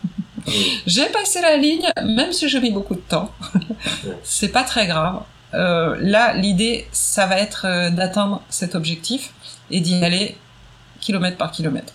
J'ai 0.85 1.07
passé 1.07 1.41
la 1.41 1.57
ligne, 1.57 1.87
même 2.05 2.31
si 2.31 2.47
j'ai 2.47 2.61
mis 2.61 2.69
beaucoup 2.69 2.93
de 2.93 2.99
temps. 2.99 3.31
C'est 4.23 4.49
pas 4.49 4.63
très 4.63 4.85
grave. 4.85 5.21
là, 5.53 6.33
l'idée, 6.35 6.87
ça 6.91 7.25
va 7.25 7.39
être 7.39 7.89
d'atteindre 7.89 8.43
cet 8.49 8.75
objectif 8.75 9.33
et 9.71 9.79
d'y 9.79 9.95
aller 10.05 10.37
kilomètre 10.99 11.37
par 11.37 11.51
kilomètre. 11.51 11.93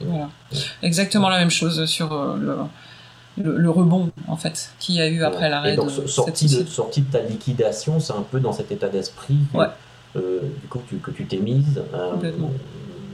Voilà. 0.00 0.28
Exactement 0.82 1.28
la 1.28 1.38
même 1.38 1.50
chose 1.50 1.84
sur 1.86 2.12
euh, 2.12 2.36
le, 3.36 3.56
le, 3.56 3.70
rebond 3.70 4.10
en 4.26 4.36
fait 4.36 4.70
qu'il 4.78 4.96
y 4.96 5.00
a 5.00 5.08
eu 5.08 5.22
après 5.24 5.48
l'arrêt. 5.48 5.76
de 5.76 6.06
sortie 6.06 6.46
de, 6.46 6.64
sortie 6.64 7.02
de 7.02 7.10
ta 7.10 7.20
liquidation, 7.20 8.00
c'est 8.00 8.12
un 8.12 8.22
peu 8.22 8.40
dans 8.40 8.52
cet 8.52 8.70
état 8.72 8.88
d'esprit 8.88 9.38
que, 9.52 9.58
euh, 10.18 10.40
du 10.62 10.68
coup, 10.68 10.80
que 11.02 11.10
tu 11.10 11.24
t'es 11.26 11.38
mise. 11.38 11.82
Euh, 11.94 12.12
Complètement. 12.12 12.50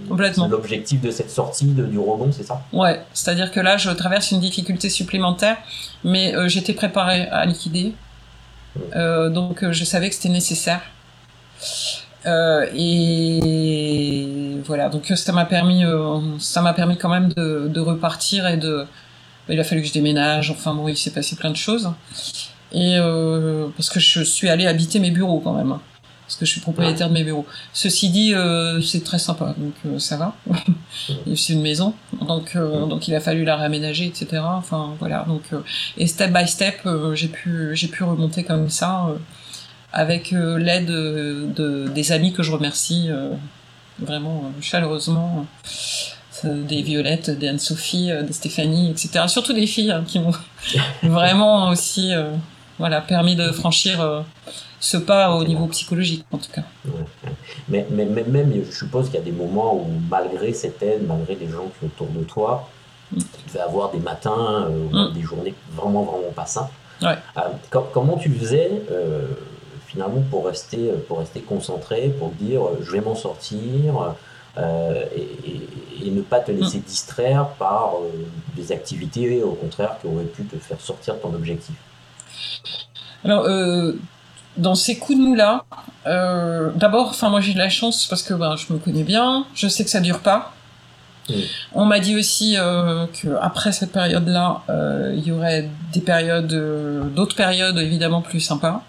Complètement. 0.08 0.48
L'objectif 0.48 1.00
de 1.00 1.10
cette 1.10 1.30
sortie 1.30 1.68
de, 1.68 1.86
du 1.86 1.98
rebond, 1.98 2.30
c'est 2.30 2.42
ça? 2.42 2.62
Ouais, 2.74 3.00
c'est-à-dire 3.14 3.50
que 3.50 3.60
là, 3.60 3.78
je 3.78 3.88
traverse 3.90 4.32
une 4.32 4.40
difficulté 4.40 4.90
supplémentaire, 4.90 5.56
mais 6.04 6.34
j'étais 6.46 6.74
préparé 6.74 7.22
à 7.28 7.46
liquider, 7.46 7.94
donc 8.94 9.70
je 9.70 9.84
savais 9.84 10.10
que 10.10 10.14
c'était 10.14 10.28
nécessaire. 10.28 10.82
Et 12.74 14.43
voilà, 14.64 14.88
donc 14.88 15.06
ça 15.06 15.32
m'a 15.32 15.44
permis, 15.44 15.84
euh, 15.84 16.20
ça 16.38 16.62
m'a 16.62 16.72
permis 16.72 16.96
quand 16.96 17.08
même 17.08 17.32
de, 17.32 17.68
de, 17.68 17.80
repartir 17.80 18.46
et 18.46 18.56
de. 18.56 18.86
Il 19.48 19.60
a 19.60 19.64
fallu 19.64 19.82
que 19.82 19.88
je 19.88 19.92
déménage. 19.92 20.50
Enfin 20.50 20.74
bon, 20.74 20.88
il 20.88 20.96
s'est 20.96 21.10
passé 21.10 21.36
plein 21.36 21.50
de 21.50 21.56
choses. 21.56 21.90
Et 22.72 22.96
euh, 22.98 23.68
parce 23.76 23.90
que 23.90 24.00
je 24.00 24.22
suis 24.22 24.48
allée 24.48 24.66
habiter 24.66 24.98
mes 24.98 25.10
bureaux 25.10 25.40
quand 25.40 25.52
même, 25.52 25.78
parce 26.26 26.36
que 26.36 26.44
je 26.44 26.50
suis 26.50 26.60
propriétaire 26.60 27.08
de 27.08 27.14
mes 27.14 27.22
bureaux. 27.22 27.46
Ceci 27.72 28.10
dit, 28.10 28.34
euh, 28.34 28.80
c'est 28.80 29.04
très 29.04 29.18
sympa, 29.18 29.54
donc 29.56 29.74
euh, 29.86 29.98
ça 29.98 30.16
va. 30.16 30.34
c'est 31.36 31.52
une 31.52 31.62
maison, 31.62 31.94
donc 32.26 32.56
donc 32.56 33.06
il 33.06 33.14
a 33.14 33.20
fallu 33.20 33.44
la 33.44 33.56
réaménager, 33.56 34.06
etc. 34.06 34.42
Enfin 34.44 34.94
voilà, 34.98 35.24
donc 35.28 35.42
et 35.96 36.06
step 36.06 36.32
by 36.32 36.48
step, 36.48 36.88
j'ai 37.14 37.28
pu 37.28 37.70
j'ai 37.74 37.88
pu 37.88 38.02
remonter 38.02 38.42
comme 38.44 38.70
ça 38.70 39.06
avec 39.94 40.32
euh, 40.32 40.58
l'aide 40.58 40.86
de, 40.86 41.88
des 41.88 42.12
amis 42.12 42.32
que 42.32 42.42
je 42.42 42.50
remercie 42.50 43.06
euh, 43.08 43.30
vraiment 43.98 44.44
euh, 44.44 44.60
chaleureusement 44.60 45.46
des 46.42 46.82
Violettes, 46.82 47.30
des 47.30 47.48
Anne-Sophie, 47.48 48.10
des 48.26 48.32
Stéphanie, 48.32 48.90
etc. 48.90 49.24
Surtout 49.28 49.54
des 49.54 49.66
filles 49.66 49.92
hein, 49.92 50.04
qui 50.06 50.18
m'ont 50.18 50.32
vraiment 51.02 51.68
aussi 51.70 52.12
voilà, 52.78 53.00
permis 53.00 53.34
de 53.34 53.50
franchir 53.50 54.24
ce 54.84 54.98
pas 54.98 55.30
au 55.30 55.44
niveau 55.44 55.66
psychologique, 55.68 56.26
en 56.30 56.36
tout 56.36 56.50
cas. 56.52 56.64
Mais, 57.68 57.86
mais, 57.90 58.04
même, 58.04 58.52
je 58.66 58.70
suppose 58.70 59.06
qu'il 59.06 59.14
y 59.14 59.22
a 59.22 59.24
des 59.24 59.32
moments 59.32 59.74
où, 59.74 59.86
malgré 60.10 60.52
cette 60.52 60.82
aide, 60.82 61.06
malgré 61.08 61.36
les 61.36 61.48
gens 61.48 61.68
qui 61.68 61.80
sont 61.80 61.86
autour 61.86 62.08
de 62.08 62.24
toi, 62.24 62.68
mm. 63.10 63.18
tu 63.18 63.48
devais 63.48 63.60
avoir 63.60 63.90
des 63.92 64.00
matins, 64.00 64.68
mm. 64.68 65.14
des 65.14 65.22
journées 65.22 65.54
vraiment, 65.74 66.02
vraiment 66.02 66.32
pas 66.34 66.44
simples. 66.44 66.72
comment 67.92 68.18
tu 68.18 68.30
faisais 68.30 68.82
finalement 69.94 70.22
pour 70.30 70.46
rester, 70.46 70.90
pour 71.08 71.20
rester 71.20 71.40
concentré, 71.40 72.14
pour 72.18 72.30
dire 72.32 72.60
je 72.82 72.90
vais 72.90 73.00
m'en 73.00 73.14
sortir 73.14 74.14
euh, 74.56 75.04
et, 75.16 76.10
ne 76.10 76.20
pas 76.20 76.38
te 76.38 76.52
laisser 76.52 76.78
mm. 76.78 76.82
distraire 76.82 77.48
par 77.58 77.94
euh, 77.96 78.10
des 78.54 78.70
activités 78.70 79.42
au 79.42 79.52
contraire 79.52 79.96
qui 80.00 80.06
auraient 80.06 80.24
pu 80.24 80.44
te 80.44 80.56
faire 80.56 80.80
sortir 80.80 81.14
de 81.14 81.20
ton 81.20 81.34
objectif. 81.34 81.74
Alors, 83.24 83.46
euh, 83.46 83.94
dans 84.58 84.74
ces 84.74 84.98
coups 84.98 85.18
de 85.18 85.24
mou-là, 85.24 85.64
d'abord, 86.76 87.08
enfin 87.08 87.30
moi 87.30 87.40
j'ai 87.40 87.54
de 87.54 87.58
la 87.58 87.70
chance 87.70 88.06
parce 88.06 88.22
que 88.22 88.34
ben, 88.34 88.54
je 88.54 88.72
me 88.72 88.78
connais 88.78 89.02
bien, 89.02 89.46
je 89.54 89.66
sais 89.66 89.82
que 89.82 89.90
ça 89.90 90.00
dure 90.00 90.20
pas. 90.20 90.52
Mm. 91.28 91.32
On 91.72 91.84
m'a 91.86 91.98
dit 91.98 92.16
aussi 92.16 92.56
euh, 92.58 93.06
qu'après 93.06 93.72
cette 93.72 93.90
période-là, 93.90 94.62
il 95.16 95.26
y 95.26 95.32
aurait 95.32 95.68
des 95.92 96.00
périodes, 96.00 97.12
d'autres 97.12 97.34
périodes 97.34 97.78
évidemment 97.78 98.22
plus 98.22 98.40
sympas. 98.40 98.84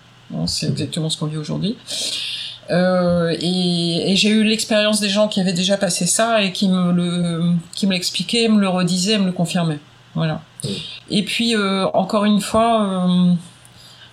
C'est 0.48 0.68
exactement 0.68 1.10
ce 1.10 1.18
qu'on 1.18 1.28
vit 1.28 1.38
aujourd'hui. 1.38 1.78
Euh, 2.72 3.36
et, 3.40 4.12
et 4.12 4.16
j'ai 4.16 4.30
eu 4.30 4.44
l'expérience 4.44 5.00
des 5.00 5.10
gens 5.10 5.28
qui 5.28 5.40
avaient 5.40 5.54
déjà 5.54 5.78
passé 5.78 6.08
ça 6.08 6.42
et 6.42 6.52
qui 6.52 6.68
me 6.68 6.92
le, 6.92 7.54
qui 7.76 7.86
me 7.86 7.94
l'expliquaient, 7.94 8.48
me 8.48 8.60
le 8.60 8.70
redisaient, 8.70 9.18
me 9.20 9.26
le 9.26 9.32
confirmaient. 9.32 9.80
Voilà. 10.16 10.42
Et 11.10 11.24
puis 11.24 11.56
euh, 11.56 11.86
encore 11.94 12.26
une 12.26 12.42
fois, 12.42 12.84
euh, 12.84 13.34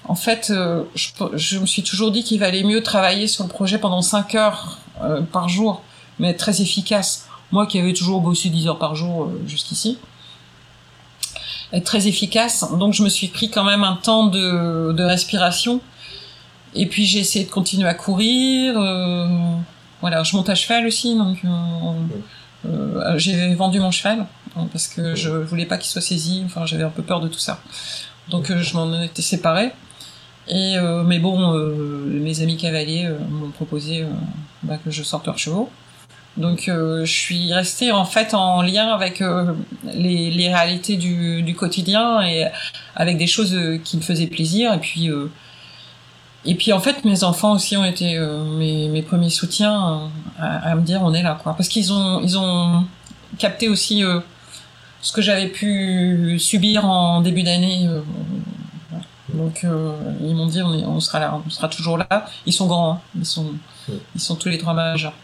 en 0.04 0.14
fait, 0.14 0.48
euh, 0.50 0.84
je, 0.94 1.08
je, 1.34 1.58
me 1.58 1.66
suis 1.66 1.82
toujours 1.82 2.10
dit 2.10 2.24
qu'il 2.24 2.40
valait 2.40 2.64
mieux 2.64 2.82
travailler 2.82 3.26
sur 3.26 3.44
le 3.44 3.48
projet 3.48 3.78
pendant 3.78 4.02
5 4.02 4.34
heures 4.34 4.78
euh, 5.02 5.22
par 5.22 5.48
jour, 5.48 5.82
mais 6.18 6.30
être 6.30 6.38
très 6.38 6.60
efficace. 6.60 7.28
Moi 7.52 7.66
qui 7.66 7.78
avais 7.78 7.92
toujours 7.92 8.20
bossé 8.20 8.48
10 8.48 8.66
heures 8.68 8.78
par 8.78 8.94
jour 8.96 9.30
jusqu'ici, 9.46 9.98
être 11.72 11.84
très 11.84 12.08
efficace. 12.08 12.66
Donc 12.78 12.92
je 12.92 13.02
me 13.02 13.08
suis 13.08 13.28
pris 13.28 13.50
quand 13.50 13.64
même 13.64 13.84
un 13.84 13.96
temps 13.96 14.26
de, 14.26 14.92
de 14.92 15.04
respiration 15.04 15.80
et 16.74 16.86
puis 16.86 17.04
j'ai 17.04 17.20
essayé 17.20 17.44
de 17.44 17.50
continuer 17.50 17.88
à 17.88 17.94
courir. 17.94 18.78
Euh, 18.78 19.26
voilà, 20.00 20.22
je 20.22 20.34
monte 20.36 20.48
à 20.48 20.54
cheval 20.54 20.86
aussi, 20.86 21.16
donc 21.16 21.38
euh, 21.44 21.48
euh, 22.66 23.18
j'ai 23.18 23.54
vendu 23.54 23.78
mon 23.78 23.90
cheval 23.90 24.26
hein, 24.56 24.66
parce 24.72 24.88
que 24.88 25.14
je 25.14 25.30
voulais 25.30 25.66
pas 25.66 25.78
qu'il 25.78 25.90
soit 25.90 26.00
saisi. 26.00 26.42
Enfin, 26.44 26.66
j'avais 26.66 26.84
un 26.84 26.90
peu 26.90 27.02
peur 27.02 27.20
de 27.20 27.28
tout 27.28 27.38
ça. 27.38 27.60
Donc 28.30 28.52
je 28.52 28.74
m'en 28.74 29.02
étais 29.02 29.22
séparée. 29.22 29.70
Et 30.48 30.76
mais 31.06 31.18
bon, 31.20 31.52
mes 32.06 32.40
amis 32.40 32.56
cavaliers 32.56 33.08
m'ont 33.30 33.50
proposé 33.50 34.04
bah, 34.64 34.76
que 34.84 34.90
je 34.90 35.02
sorte 35.04 35.26
leurs 35.26 35.38
chevaux. 35.38 35.70
Donc 36.36 36.64
je 36.66 37.04
suis 37.04 37.52
restée 37.52 37.92
en 37.92 38.04
fait 38.04 38.34
en 38.34 38.62
lien 38.62 38.88
avec 38.88 39.22
les, 39.84 40.30
les, 40.30 40.52
réalités 40.52 40.96
du, 40.96 41.42
du, 41.42 41.54
quotidien 41.54 42.22
et 42.22 42.46
avec 42.96 43.18
des 43.18 43.28
choses 43.28 43.56
qui 43.84 43.96
me 43.96 44.02
faisaient 44.02 44.26
plaisir. 44.26 44.72
Et 44.72 44.78
puis 44.78 45.10
et 46.44 46.54
puis 46.56 46.72
en 46.72 46.80
fait, 46.80 47.04
mes 47.04 47.22
enfants 47.22 47.52
aussi 47.52 47.76
ont 47.76 47.84
été 47.84 48.16
euh, 48.16 48.44
mes, 48.44 48.88
mes, 48.88 49.02
premiers 49.02 49.30
soutiens 49.30 50.10
euh, 50.40 50.42
à, 50.62 50.74
me 50.74 50.82
dire 50.82 51.00
on 51.02 51.14
est 51.14 51.22
là 51.22 51.38
quoi, 51.40 51.54
parce 51.54 51.68
qu'ils 51.68 51.92
ont 51.92 52.20
ils 52.20 52.36
ont 52.36 52.84
capté 53.38 53.68
aussi 53.68 54.04
euh, 54.04 54.20
ce 55.00 55.12
que 55.12 55.22
j'avais 55.22 55.46
pu 55.48 56.38
subir 56.40 56.84
en 56.84 57.20
début 57.20 57.44
d'année. 57.44 57.88
donc 59.32 59.64
ils 60.20 60.34
m'ont 60.34 60.46
dit 60.46 60.62
on, 60.62 60.74
est, 60.74 60.84
on 60.84 61.00
sera 61.00 61.20
là, 61.20 61.40
on 61.46 61.50
sera 61.50 61.68
toujours 61.68 61.98
là. 61.98 62.26
Ils 62.44 62.52
sont 62.52 62.66
grands, 62.66 62.94
hein. 62.94 63.00
ils 63.16 63.26
sont 63.26 63.52
ils 64.14 64.20
sont 64.20 64.34
tous 64.34 64.48
les 64.48 64.58
trois 64.58 64.74
majeurs. 64.74 65.14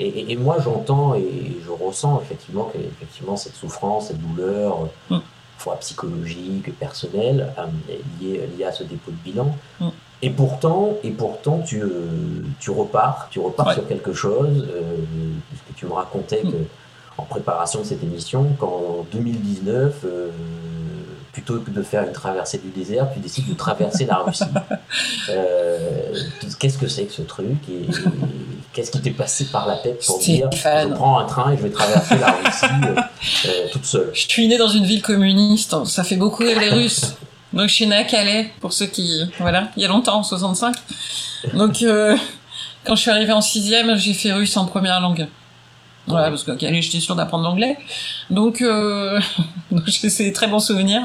Et, 0.00 0.32
et, 0.32 0.36
moi 0.36 0.56
j'entends 0.64 1.14
et 1.14 1.56
je 1.64 1.70
ressens 1.70 2.20
effectivement 2.22 2.64
que 2.64 2.78
effectivement 2.78 3.36
cette 3.36 3.54
souffrance, 3.54 4.08
cette 4.08 4.20
douleur. 4.20 4.88
Mm 5.10 5.18
fois 5.58 5.76
psychologique, 5.76 6.76
personnel, 6.78 7.52
lié, 8.20 8.48
lié, 8.56 8.64
à 8.64 8.72
ce 8.72 8.84
dépôt 8.84 9.10
de 9.10 9.30
bilan. 9.30 9.56
Mm. 9.80 9.88
Et 10.22 10.30
pourtant, 10.30 10.94
et 11.02 11.10
pourtant 11.10 11.60
tu, 11.60 11.82
tu 12.60 12.70
repars, 12.70 13.28
tu 13.30 13.40
repars 13.40 13.72
sur 13.72 13.86
quelque 13.86 14.12
chose, 14.12 14.66
puisque 15.48 15.74
tu 15.76 15.86
me 15.86 15.92
racontais 15.92 16.42
mm. 16.44 16.50
que 16.50 16.56
en 17.16 17.22
préparation 17.22 17.80
de 17.80 17.84
cette 17.84 18.02
émission, 18.02 18.44
qu'en 18.58 19.06
2019, 19.12 20.04
plutôt 21.34 21.58
que 21.58 21.70
de 21.70 21.82
faire 21.82 22.04
une 22.04 22.12
traversée 22.12 22.58
du 22.58 22.70
désert, 22.70 23.08
tu 23.12 23.18
décides 23.18 23.48
de 23.48 23.54
traverser 23.54 24.06
la 24.06 24.18
Russie. 24.18 24.44
Euh, 25.30 26.12
qu'est-ce 26.58 26.76
que 26.76 26.86
c'est 26.86 27.04
que 27.04 27.12
ce 27.12 27.22
truc 27.22 27.56
et, 27.68 27.86
qu'est-ce 28.72 28.90
qui 28.90 29.00
t'est 29.00 29.10
passé 29.10 29.46
par 29.46 29.66
la 29.66 29.76
tête 29.76 30.04
pour 30.06 30.18
dire 30.18 30.48
je 30.52 30.88
prends 30.94 31.18
un 31.18 31.24
train 31.24 31.52
et 31.52 31.56
je 31.56 31.62
vais 31.62 31.70
traverser 31.70 32.16
la 32.18 32.32
Russie 32.32 32.66
euh, 32.84 33.00
euh, 33.46 33.68
toute 33.72 33.86
seule 33.86 34.10
Je 34.12 34.28
suis 34.28 34.46
né 34.46 34.58
dans 34.58 34.68
une 34.68 34.84
ville 34.84 35.02
communiste, 35.02 35.84
ça 35.86 36.04
fait 36.04 36.16
beaucoup 36.16 36.42
rire 36.42 36.60
les 36.60 36.68
Russes. 36.68 37.14
Donc 37.52 37.68
je 37.68 37.74
suis 37.74 37.86
né 37.86 37.96
à 37.96 38.04
Calais, 38.04 38.50
pour 38.60 38.72
ceux 38.72 38.86
qui... 38.86 39.22
Voilà, 39.40 39.70
il 39.76 39.82
y 39.82 39.86
a 39.86 39.88
longtemps, 39.88 40.18
en 40.18 40.22
65. 40.22 40.76
Donc 41.54 41.84
quand 42.84 42.96
je 42.96 43.00
suis 43.00 43.10
arrivé 43.10 43.32
en 43.32 43.40
sixième, 43.40 43.96
j'ai 43.96 44.14
fait 44.14 44.32
russe 44.32 44.56
en 44.56 44.66
première 44.66 45.00
langue. 45.00 45.26
Voilà, 46.06 46.28
parce 46.28 46.42
que 46.42 46.50
Calais, 46.52 46.82
j'étais 46.82 47.00
sûre 47.00 47.16
d'apprendre 47.16 47.44
l'anglais. 47.44 47.78
Donc, 48.28 48.60
euh, 48.60 49.18
c'est 49.86 50.32
très 50.32 50.48
bons 50.48 50.60
souvenirs. 50.60 51.02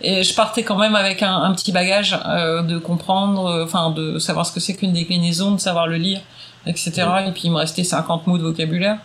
Et 0.00 0.24
je 0.24 0.34
partais 0.34 0.64
quand 0.64 0.76
même 0.76 0.96
avec 0.96 1.22
un, 1.22 1.34
un 1.34 1.52
petit 1.54 1.70
bagage 1.70 2.18
euh, 2.26 2.62
de 2.62 2.78
comprendre, 2.78 3.46
euh, 3.46 3.64
enfin, 3.64 3.90
de 3.90 4.18
savoir 4.18 4.44
ce 4.44 4.52
que 4.52 4.58
c'est 4.58 4.74
qu'une 4.74 4.92
déclinaison, 4.92 5.52
de 5.52 5.60
savoir 5.60 5.86
le 5.86 5.96
lire, 5.96 6.20
etc. 6.66 6.92
Et 7.28 7.30
puis, 7.30 7.42
il 7.44 7.52
me 7.52 7.56
restait 7.56 7.84
50 7.84 8.26
mots 8.26 8.36
de 8.36 8.42
vocabulaire, 8.42 8.98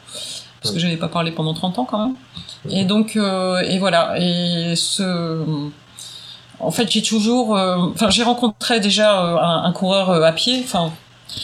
parce 0.62 0.74
que 0.74 0.80
j'avais 0.80 0.98
pas 0.98 1.08
parlé 1.10 1.32
pendant 1.32 1.54
30 1.54 1.80
ans 1.80 1.86
quand 1.86 2.08
même. 2.08 2.16
Et 2.70 2.86
donc, 2.86 3.16
euh, 3.16 3.60
et 3.60 3.78
voilà. 3.78 4.16
Et 4.18 4.74
ce... 4.76 5.44
En 6.60 6.72
fait, 6.72 6.92
j'ai 6.92 7.04
toujours... 7.04 7.56
Euh, 7.56 7.78
enfin, 7.94 8.10
j'ai 8.10 8.24
rencontré 8.24 8.80
déjà 8.80 9.20
un, 9.22 9.66
un 9.66 9.72
coureur 9.72 10.10
à 10.10 10.32
pied, 10.32 10.62
enfin 10.64 10.92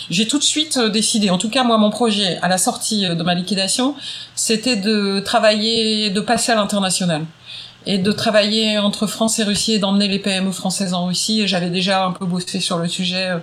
j'ai 0.10 0.28
tout 0.28 0.40
de 0.40 0.44
suite 0.44 0.78
euh, 0.78 0.90
décidé, 0.90 1.30
en 1.30 1.38
tout 1.38 1.50
cas 1.50 1.64
moi 1.64 1.78
mon 1.78 1.90
projet 1.90 2.38
à 2.42 2.48
la 2.48 2.58
sortie 2.58 3.06
euh, 3.06 3.16
de 3.16 3.24
ma 3.24 3.36
liquidation, 3.36 3.96
c'était 4.36 4.76
de 4.76 5.20
travailler, 5.20 6.10
de 6.10 6.22
passer 6.22 6.52
à 6.52 6.56
l'international 6.56 7.26
et 7.86 7.98
de 7.98 8.12
travailler 8.12 8.78
entre 8.78 9.08
France 9.08 9.40
et 9.40 9.44
Russie 9.44 9.74
et 9.74 9.80
d'emmener 9.80 10.08
les 10.08 10.20
PME 10.20 10.52
françaises 10.52 10.94
en 10.94 11.06
Russie. 11.06 11.48
J'avais 11.48 11.70
déjà 11.70 12.06
un 12.06 12.12
peu 12.12 12.26
bossé 12.26 12.60
sur 12.60 12.78
le 12.78 12.88
sujet 12.88 13.30
euh, 13.30 13.40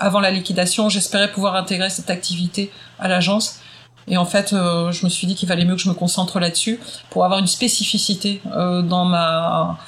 avant 0.00 0.18
la 0.18 0.32
liquidation. 0.32 0.88
J'espérais 0.88 1.30
pouvoir 1.30 1.54
intégrer 1.54 1.88
cette 1.90 2.10
activité 2.10 2.72
à 2.98 3.06
l'agence. 3.06 3.60
Et 4.08 4.16
en 4.16 4.24
fait, 4.24 4.50
je 4.50 5.04
me 5.04 5.08
suis 5.08 5.28
dit 5.28 5.36
qu'il 5.36 5.48
valait 5.48 5.64
mieux 5.64 5.76
que 5.76 5.82
je 5.82 5.88
me 5.88 5.94
concentre 5.94 6.40
là-dessus 6.40 6.80
pour 7.10 7.24
avoir 7.24 7.38
une 7.38 7.46
spécificité 7.46 8.40
dans 8.44 9.04
ma 9.04 9.78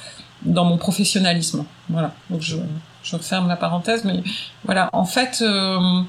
dans 0.45 0.63
mon 0.63 0.77
professionnalisme. 0.77 1.65
Voilà. 1.89 2.13
Donc 2.29 2.41
je 2.41 2.55
je 3.03 3.15
referme 3.15 3.47
la 3.47 3.57
parenthèse, 3.57 4.05
mais 4.05 4.23
voilà. 4.63 4.89
En 4.93 5.05
fait, 5.05 5.39
euh, 5.41 6.01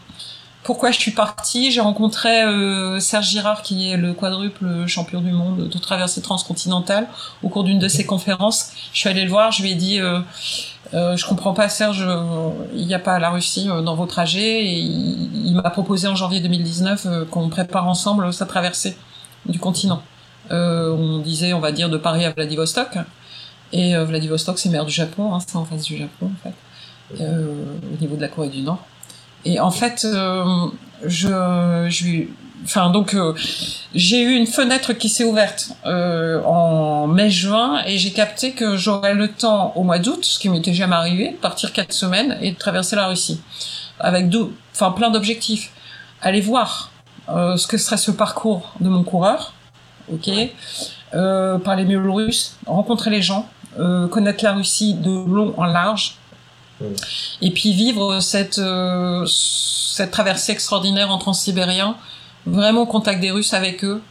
pourquoi 0.62 0.92
je 0.92 0.98
suis 0.98 1.10
partie? 1.10 1.70
J'ai 1.72 1.80
rencontré 1.80 2.42
euh, 2.42 3.00
Serge 3.00 3.28
Girard, 3.28 3.62
qui 3.62 3.90
est 3.90 3.96
le 3.96 4.14
quadruple 4.14 4.86
champion 4.86 5.20
du 5.20 5.32
monde 5.32 5.68
de 5.68 5.78
traversée 5.78 6.22
transcontinentale, 6.22 7.08
au 7.42 7.48
cours 7.48 7.64
d'une 7.64 7.80
de 7.80 7.88
ses 7.88 8.06
conférences. 8.06 8.70
Je 8.92 9.00
suis 9.00 9.08
allée 9.08 9.24
le 9.24 9.30
voir, 9.30 9.50
je 9.50 9.62
lui 9.62 9.72
ai 9.72 9.74
dit 9.74 10.00
euh, 10.00 10.20
euh 10.94 11.16
je 11.16 11.26
comprends 11.26 11.52
pas 11.52 11.68
Serge, 11.68 12.06
il 12.74 12.86
n'y 12.86 12.94
a 12.94 13.00
pas 13.00 13.18
la 13.18 13.30
Russie 13.30 13.66
dans 13.66 13.96
vos 13.96 14.06
trajets. 14.06 14.64
Et 14.64 14.78
il, 14.78 15.54
m'a 15.54 15.70
proposé 15.70 16.06
en 16.08 16.14
janvier 16.14 16.40
2019 16.40 17.28
qu'on 17.30 17.48
prépare 17.48 17.88
ensemble 17.88 18.32
sa 18.32 18.46
traversée 18.46 18.96
du 19.46 19.58
continent. 19.58 20.02
on 20.50 21.18
disait, 21.18 21.52
on 21.54 21.60
va 21.60 21.72
dire, 21.72 21.90
de 21.90 21.96
Paris 21.96 22.24
à 22.24 22.30
Vladivostok. 22.30 22.98
Et 23.72 23.96
Vladivostok, 23.96 24.58
c'est 24.58 24.68
mer 24.68 24.84
du 24.84 24.92
Japon, 24.92 25.34
hein, 25.34 25.40
c'est 25.44 25.56
en 25.56 25.64
face 25.64 25.82
du 25.82 25.96
Japon 25.96 26.30
en 26.32 26.42
fait 26.42 26.54
au 27.12 28.00
niveau 28.00 28.16
de 28.16 28.20
la 28.20 28.28
Corée 28.28 28.48
du 28.48 28.62
Nord. 28.62 28.84
Et 29.44 29.60
en 29.60 29.70
fait, 29.70 30.04
euh, 30.04 30.66
je, 31.04 31.86
je, 31.88 32.24
enfin 32.64 32.90
donc 32.90 33.14
euh, 33.14 33.34
j'ai 33.94 34.22
eu 34.22 34.34
une 34.34 34.46
fenêtre 34.46 34.94
qui 34.94 35.08
s'est 35.08 35.24
ouverte 35.24 35.70
euh, 35.84 36.42
en 36.44 37.06
mai-juin 37.06 37.82
et 37.86 37.98
j'ai 37.98 38.12
capté 38.12 38.52
que 38.52 38.76
j'aurais 38.76 39.14
le 39.14 39.28
temps 39.28 39.72
au 39.76 39.82
mois 39.82 39.98
d'août, 39.98 40.24
ce 40.24 40.38
qui 40.38 40.48
m'était 40.48 40.72
jamais 40.72 40.96
arrivé, 40.96 41.32
de 41.32 41.36
partir 41.36 41.72
quatre 41.72 41.92
semaines 41.92 42.38
et 42.40 42.52
de 42.52 42.56
traverser 42.56 42.96
la 42.96 43.06
Russie 43.06 43.40
avec 44.00 44.28
deux, 44.28 44.52
enfin 44.72 44.90
plein 44.90 45.10
d'objectifs. 45.10 45.70
Aller 46.22 46.40
voir 46.40 46.90
euh, 47.28 47.56
ce 47.56 47.66
que 47.66 47.76
serait 47.76 47.98
ce 47.98 48.10
parcours 48.10 48.72
de 48.80 48.88
mon 48.88 49.04
coureur, 49.04 49.52
ok, 50.10 50.30
euh, 51.14 51.58
parler 51.58 51.84
mieux 51.84 52.00
le 52.00 52.10
russe, 52.10 52.56
rencontrer 52.66 53.10
les 53.10 53.22
gens, 53.22 53.48
connaître 54.10 54.44
la 54.44 54.52
Russie 54.52 54.94
de 54.94 55.10
long 55.10 55.52
en 55.56 55.64
large, 55.64 56.16
et 57.40 57.50
puis 57.50 57.72
vivre 57.72 58.20
cette, 58.20 58.58
euh, 58.58 59.24
cette 59.26 60.10
traversée 60.10 60.52
extraordinaire 60.52 61.10
en 61.10 61.18
transsibérien, 61.18 61.96
vraiment 62.46 62.82
au 62.82 62.86
contact 62.86 63.20
des 63.20 63.30
Russes 63.30 63.54
avec 63.54 63.84
eux. 63.84 64.02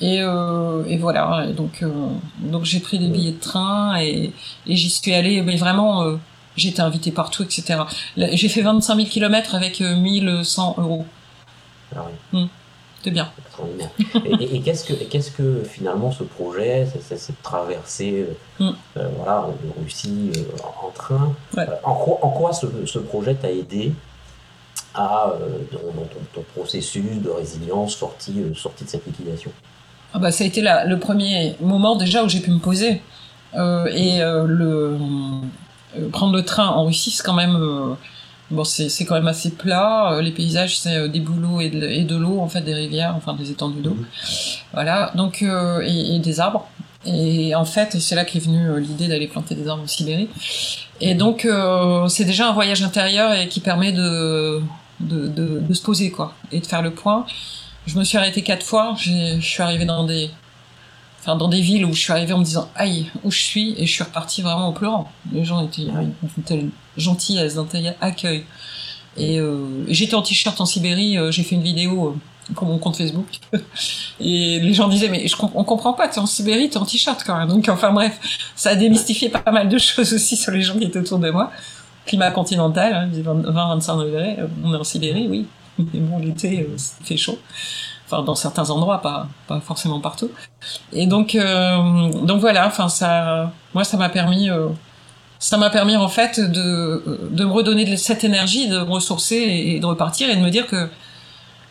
Et, 0.00 0.20
euh, 0.20 0.84
et 0.88 0.96
voilà, 0.96 1.46
et 1.48 1.52
donc, 1.52 1.82
euh, 1.82 1.90
donc 2.38 2.64
j'ai 2.64 2.80
pris 2.80 2.98
des 2.98 3.08
billets 3.08 3.32
de 3.32 3.40
train 3.40 4.00
et, 4.00 4.32
et 4.66 4.76
j'y 4.76 4.90
suis 4.90 5.14
allée, 5.14 5.42
mais 5.42 5.56
vraiment, 5.56 6.18
j'ai 6.56 6.70
été 6.70 6.82
invitée 6.82 7.12
partout, 7.12 7.44
etc. 7.44 7.82
J'ai 8.16 8.48
fait 8.48 8.62
25 8.62 8.96
000 8.96 9.08
km 9.08 9.54
avec 9.54 9.80
1100 9.80 10.76
euros. 10.78 11.06
Ah 11.94 12.04
oui. 12.32 12.40
Hmm. 12.40 12.46
C'est 13.02 13.10
bien. 13.10 13.28
et, 14.24 14.56
et 14.56 14.60
qu'est-ce 14.60 14.84
que, 14.84 14.92
qu'est-ce 14.92 15.32
que 15.32 15.62
finalement 15.64 16.12
ce 16.12 16.22
projet, 16.22 16.86
cette, 17.00 17.42
traversée 17.42 18.26
euh, 18.60 18.64
mm. 18.64 18.74
euh, 18.96 19.08
voilà, 19.16 19.40
en 19.40 19.82
Russie 19.82 20.30
euh, 20.36 20.86
en 20.86 20.90
train, 20.90 21.34
en, 21.82 21.94
quoi, 21.94 22.18
en 22.22 22.30
quoi 22.30 22.52
ce, 22.52 22.66
ce 22.86 22.98
projet 23.00 23.34
t'a 23.34 23.50
aidé 23.50 23.92
à, 24.94 25.32
dans, 25.72 26.04
ton, 26.34 26.42
processus 26.54 27.20
de 27.22 27.30
résilience 27.30 27.96
sorti, 27.96 28.42
sorti 28.54 28.84
de 28.84 28.90
cette 28.90 29.06
liquidation? 29.06 29.50
Ah 30.14 30.18
bah, 30.18 30.30
Ça 30.30 30.44
a 30.44 30.46
été 30.46 30.60
la, 30.60 30.84
le 30.84 30.98
premier 30.98 31.56
moment 31.60 31.96
déjà 31.96 32.22
où 32.22 32.28
j'ai 32.28 32.40
pu 32.40 32.50
me 32.50 32.60
poser. 32.60 33.02
et 33.54 34.20
le, 34.20 34.96
prendre 36.12 36.36
le 36.36 36.44
train 36.44 36.68
en 36.68 36.84
Russie, 36.84 37.10
c'est 37.10 37.24
quand 37.24 37.34
même 37.34 37.96
Bon, 38.52 38.64
c'est 38.64 39.06
quand 39.06 39.14
même 39.14 39.28
assez 39.28 39.50
plat. 39.50 40.12
Euh, 40.12 40.20
les 40.20 40.30
paysages, 40.30 40.78
c'est 40.78 40.94
euh, 40.94 41.08
des 41.08 41.20
bouleaux 41.20 41.62
et 41.62 41.70
de, 41.70 42.16
l'eau, 42.16 42.38
en 42.38 42.48
fait, 42.48 42.60
des 42.60 42.74
rivières, 42.74 43.14
enfin 43.16 43.32
des 43.32 43.50
étendues 43.50 43.80
d'eau. 43.80 43.94
Mhm. 43.94 44.06
Voilà, 44.74 45.10
donc, 45.14 45.40
euh, 45.40 45.80
et, 45.86 46.18
des 46.18 46.38
arbres. 46.38 46.68
Et 47.06 47.54
en 47.54 47.64
fait, 47.64 47.98
c'est 47.98 48.14
là 48.14 48.26
qu'est 48.26 48.38
venue 48.38 48.78
l'idée 48.78 49.08
d'aller 49.08 49.26
planter 49.26 49.54
des 49.54 49.66
arbres 49.66 49.82
en 49.82 49.86
Sibérie. 49.86 50.28
Et 51.00 51.14
donc, 51.14 51.48
c'est 52.08 52.24
déjà 52.24 52.48
un 52.48 52.52
voyage 52.52 52.82
intérieur 52.82 53.32
et 53.32 53.48
qui 53.48 53.58
permet 53.58 53.90
de, 53.90 54.60
de, 55.00 55.26
de, 55.26 55.74
se 55.74 55.82
poser, 55.82 56.12
quoi, 56.12 56.34
et 56.52 56.60
de 56.60 56.66
faire 56.66 56.80
le 56.80 56.92
point. 56.92 57.26
Je 57.86 57.98
me 57.98 58.04
suis 58.04 58.18
arrêtée 58.18 58.42
quatre 58.42 58.64
fois. 58.64 58.94
Je 58.96 59.40
suis 59.40 59.62
arrivée 59.62 59.84
dans 59.84 60.04
des 60.04 60.30
enfin 61.22 61.36
dans 61.36 61.48
des 61.48 61.60
villes 61.60 61.84
où 61.84 61.94
je 61.94 62.00
suis 62.00 62.12
arrivée 62.12 62.32
en 62.32 62.38
me 62.38 62.44
disant 62.44 62.68
aïe 62.74 63.10
où 63.22 63.30
je 63.30 63.40
suis 63.40 63.74
et 63.78 63.86
je 63.86 63.92
suis 63.92 64.02
repartie 64.02 64.42
vraiment 64.42 64.68
en 64.68 64.72
pleurant. 64.72 65.10
Les 65.32 65.44
gens 65.44 65.64
étaient, 65.64 65.86
étaient 66.38 66.66
gentils 66.96 67.36
elles 67.36 67.58
un 67.58 67.66
accueil. 68.00 68.44
Et 69.16 69.38
euh, 69.38 69.84
j'étais 69.88 70.14
en 70.14 70.22
t-shirt 70.22 70.58
en 70.60 70.66
Sibérie 70.66 71.18
euh, 71.18 71.30
j'ai 71.30 71.42
fait 71.42 71.54
une 71.54 71.62
vidéo 71.62 72.08
euh, 72.08 72.52
pour 72.54 72.66
mon 72.66 72.78
compte 72.78 72.96
Facebook. 72.96 73.26
Et 74.20 74.58
les 74.58 74.74
gens 74.74 74.88
disaient 74.88 75.08
mais 75.08 75.28
je, 75.28 75.36
on 75.40 75.64
comprend 75.64 75.92
pas 75.92 76.08
t'es 76.08 76.18
en 76.18 76.26
Sibérie 76.26 76.68
t'es 76.68 76.78
en 76.78 76.86
t-shirt 76.86 77.22
quand 77.24 77.38
même. 77.38 77.48
Donc 77.48 77.68
enfin 77.68 77.92
bref 77.92 78.18
ça 78.56 78.70
a 78.70 78.74
démystifié 78.74 79.28
pas 79.28 79.52
mal 79.52 79.68
de 79.68 79.78
choses 79.78 80.12
aussi 80.12 80.36
sur 80.36 80.50
les 80.50 80.62
gens 80.62 80.76
qui 80.76 80.84
étaient 80.84 80.98
autour 80.98 81.20
de 81.20 81.30
moi. 81.30 81.52
Climat 82.04 82.32
continental 82.32 82.94
hein, 82.94 83.08
20-25 83.12 84.04
degrés 84.04 84.36
on 84.64 84.74
est 84.74 84.76
en 84.76 84.84
Sibérie 84.84 85.28
oui. 85.28 85.46
Mais 85.78 86.00
bon 86.00 86.18
l'été 86.18 86.66
il 87.00 87.06
fait 87.06 87.16
chaud 87.16 87.38
dans 88.20 88.34
certains 88.34 88.68
endroits, 88.68 89.00
pas 89.00 89.28
forcément 89.60 90.00
partout. 90.00 90.30
Et 90.92 91.06
donc 91.06 91.34
euh, 91.34 92.10
donc 92.24 92.40
voilà, 92.40 92.66
enfin 92.66 92.88
ça, 92.88 93.50
moi 93.72 93.84
ça 93.84 93.96
m'a 93.96 94.10
permis 94.10 94.50
euh, 94.50 94.68
ça 95.38 95.56
m'a 95.56 95.70
permis 95.70 95.96
en 95.96 96.08
fait 96.08 96.38
de 96.38 97.30
de 97.30 97.44
me 97.44 97.50
redonner 97.50 97.96
cette 97.96 98.24
énergie, 98.24 98.68
de 98.68 98.78
me 98.80 98.92
ressourcer 98.92 99.36
et, 99.36 99.80
de 99.80 99.86
repartir 99.86 100.28
et 100.28 100.36
de 100.36 100.42
me 100.42 100.50
dire 100.50 100.66
que 100.66 100.88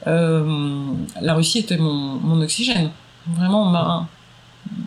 euh, 0.07 0.93
la 1.21 1.35
Russie 1.35 1.59
était 1.59 1.77
mon, 1.77 1.93
mon 1.93 2.41
oxygène, 2.41 2.89
vraiment 3.27 3.65
ma 3.65 4.07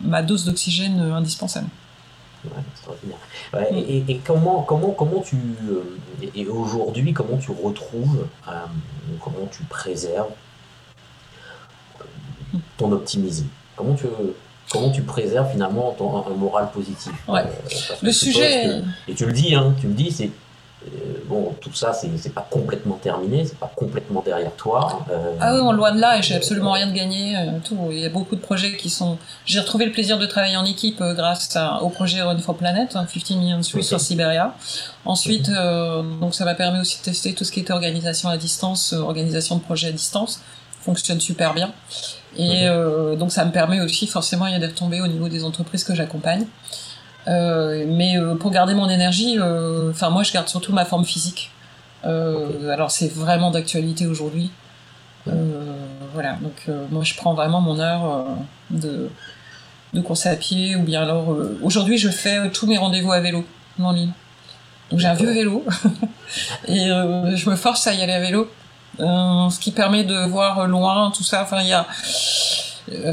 ma 0.03 0.21
dose 0.21 0.45
d'oxygène 0.45 0.99
indispensable. 0.99 1.67
Et, 3.77 4.19
comment, 4.23 4.61
comment, 4.61 4.91
comment 4.91 5.21
tu, 5.21 5.35
et 6.35 6.45
aujourd'hui, 6.45 7.11
comment 7.11 7.37
tu 7.37 7.49
retrouves, 7.51 8.27
comment 9.19 9.47
tu 9.51 9.63
préserves 9.63 10.29
ton 12.77 12.91
optimisme 12.91 13.47
Comment 13.75 13.93
tu, 13.93 14.05
comment 14.71 14.89
tu 14.89 15.01
préserves 15.01 15.51
finalement 15.51 15.93
ton, 15.97 16.25
un 16.25 16.35
moral 16.35 16.69
positif? 16.71 17.11
Ouais. 17.27 17.41
Euh, 17.41 17.95
le 18.01 18.11
sujet. 18.11 18.81
et 19.07 19.13
tu 19.13 19.25
le 19.25 19.33
dis, 19.33 19.53
hein, 19.53 19.73
tu 19.79 19.87
le 19.87 19.93
dis, 19.93 20.11
c'est. 20.11 20.29
Euh, 20.85 21.13
bon, 21.25 21.55
tout 21.61 21.73
ça, 21.73 21.93
c'est 21.93 22.33
pas 22.33 22.47
complètement 22.47 22.95
terminé, 22.95 23.43
c'est 23.43 23.57
pas 23.57 23.71
complètement 23.75 24.21
derrière 24.23 24.53
toi. 24.55 25.03
Euh, 25.09 25.35
ah 25.39 25.55
oui, 25.55 25.61
on 25.63 25.71
loin 25.71 25.91
de 25.91 25.99
là, 25.99 26.19
et 26.19 26.21
j'ai 26.21 26.35
absolument 26.35 26.73
rien 26.73 26.85
de 26.85 26.91
gagné. 26.91 27.35
Euh, 27.35 27.57
tout. 27.63 27.87
Il 27.89 27.99
y 27.99 28.05
a 28.05 28.09
beaucoup 28.09 28.35
de 28.35 28.41
projets 28.41 28.77
qui 28.77 28.91
sont. 28.91 29.17
J'ai 29.45 29.59
retrouvé 29.59 29.85
le 29.85 29.91
plaisir 29.91 30.19
de 30.19 30.25
travailler 30.27 30.57
en 30.57 30.65
équipe 30.65 31.01
grâce 31.01 31.57
au 31.81 31.89
projet 31.89 32.21
Run 32.21 32.37
for 32.37 32.55
Planet, 32.55 32.93
15 32.93 33.03
hein, 33.03 33.35
Million 33.39 33.63
Swiss 33.63 33.87
sur 33.87 33.99
Siberia. 33.99 34.53
Ensuite, 35.05 35.49
donc 36.21 36.35
ça 36.35 36.45
m'a 36.45 36.55
permis 36.55 36.79
aussi 36.79 36.99
de 36.99 37.03
tester 37.03 37.33
tout 37.33 37.43
ce 37.43 37.51
qui 37.51 37.61
était 37.61 37.73
organisation 37.73 38.29
à 38.29 38.37
distance, 38.37 38.93
organisation 38.93 39.57
de 39.57 39.61
projet 39.61 39.87
à 39.87 39.91
distance. 39.91 40.41
Fonctionne 40.81 41.19
super 41.19 41.55
bien. 41.55 41.73
Et 42.37 42.67
mhm. 42.67 43.15
donc 43.17 43.31
ça 43.31 43.45
me 43.45 43.51
permet 43.51 43.81
aussi, 43.81 44.07
forcément, 44.07 44.45
il 44.47 44.53
y 44.53 44.55
a 44.55 44.59
des 44.59 44.67
retombées 44.67 45.01
au 45.01 45.07
niveau 45.07 45.29
des 45.29 45.43
entreprises 45.43 45.83
que 45.83 45.95
j'accompagne. 45.95 46.45
Euh, 47.27 47.85
mais 47.87 48.17
euh, 48.17 48.35
pour 48.35 48.51
garder 48.51 48.73
mon 48.73 48.89
énergie, 48.89 49.37
euh, 49.39 49.89
enfin 49.89 50.09
moi 50.09 50.23
je 50.23 50.31
garde 50.31 50.47
surtout 50.47 50.73
ma 50.73 50.85
forme 50.85 51.05
physique. 51.05 51.51
Alors 52.03 52.91
c'est 52.91 53.11
vraiment 53.11 53.49
d'actualité 53.49 54.05
aujourd'hui. 54.05 54.51
voilà, 56.13 56.37
donc 56.39 56.69
moi 56.91 57.03
je 57.03 57.15
prends 57.15 57.33
vraiment 57.33 57.61
mon 57.61 57.79
heure 57.79 58.27
de, 58.69 59.09
de 59.93 60.01
course 60.01 60.27
à 60.27 60.35
pied 60.35 60.75
ou 60.75 60.83
bien 60.83 61.01
alors 61.01 61.35
aujourd'hui 61.63 61.97
je 61.97 62.09
fais 62.09 62.51
tous 62.51 62.67
mes 62.67 62.77
rendez-vous 62.77 63.11
à 63.11 63.21
vélo 63.21 63.43
en 63.79 63.91
ligne. 63.91 64.11
Donc 64.91 64.99
j'ai 64.99 65.07
un 65.07 65.15
vieux 65.15 65.31
vélo 65.31 65.65
et 66.67 66.85
je 66.85 67.49
me 67.49 67.55
force 67.55 67.87
à 67.87 67.95
y 67.95 68.03
aller 68.03 68.13
à 68.13 68.21
vélo, 68.21 68.51
ce 68.99 69.59
qui 69.59 69.71
permet 69.71 70.03
de 70.03 70.27
voir 70.27 70.67
loin 70.67 71.11
tout 71.15 71.23
ça. 71.23 71.43
Enfin 71.43 71.61
il 71.61 71.67
y 71.67 71.73
a 71.73 71.85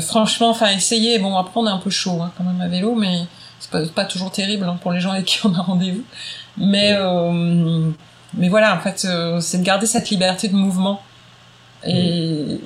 franchement, 0.01 0.51
enfin 0.51 0.68
essayer. 0.71 1.18
Bon 1.18 1.37
après 1.37 1.61
on 1.61 1.66
est 1.66 1.71
un 1.71 1.79
peu 1.79 1.90
chaud 1.90 2.21
hein, 2.23 2.31
quand 2.37 2.45
même 2.45 2.61
à 2.61 2.68
vélo, 2.68 2.95
mais 2.95 3.27
pas, 3.95 4.05
toujours 4.05 4.31
terrible 4.31 4.64
hein, 4.64 4.79
pour 4.81 4.92
les 4.92 5.01
gens 5.01 5.12
avec 5.12 5.25
qui 5.27 5.38
on 5.45 5.55
a 5.55 5.62
rendez-vous. 5.62 6.05
Mais, 6.57 6.92
euh, 6.92 7.90
mais 8.35 8.49
voilà, 8.49 8.77
en 8.77 8.81
fait, 8.81 9.05
euh, 9.05 9.40
c'est 9.40 9.59
de 9.59 9.62
garder 9.62 9.87
cette 9.87 10.11
liberté 10.11 10.49
de 10.49 10.55
mouvement 10.55 11.03
et, 11.85 12.61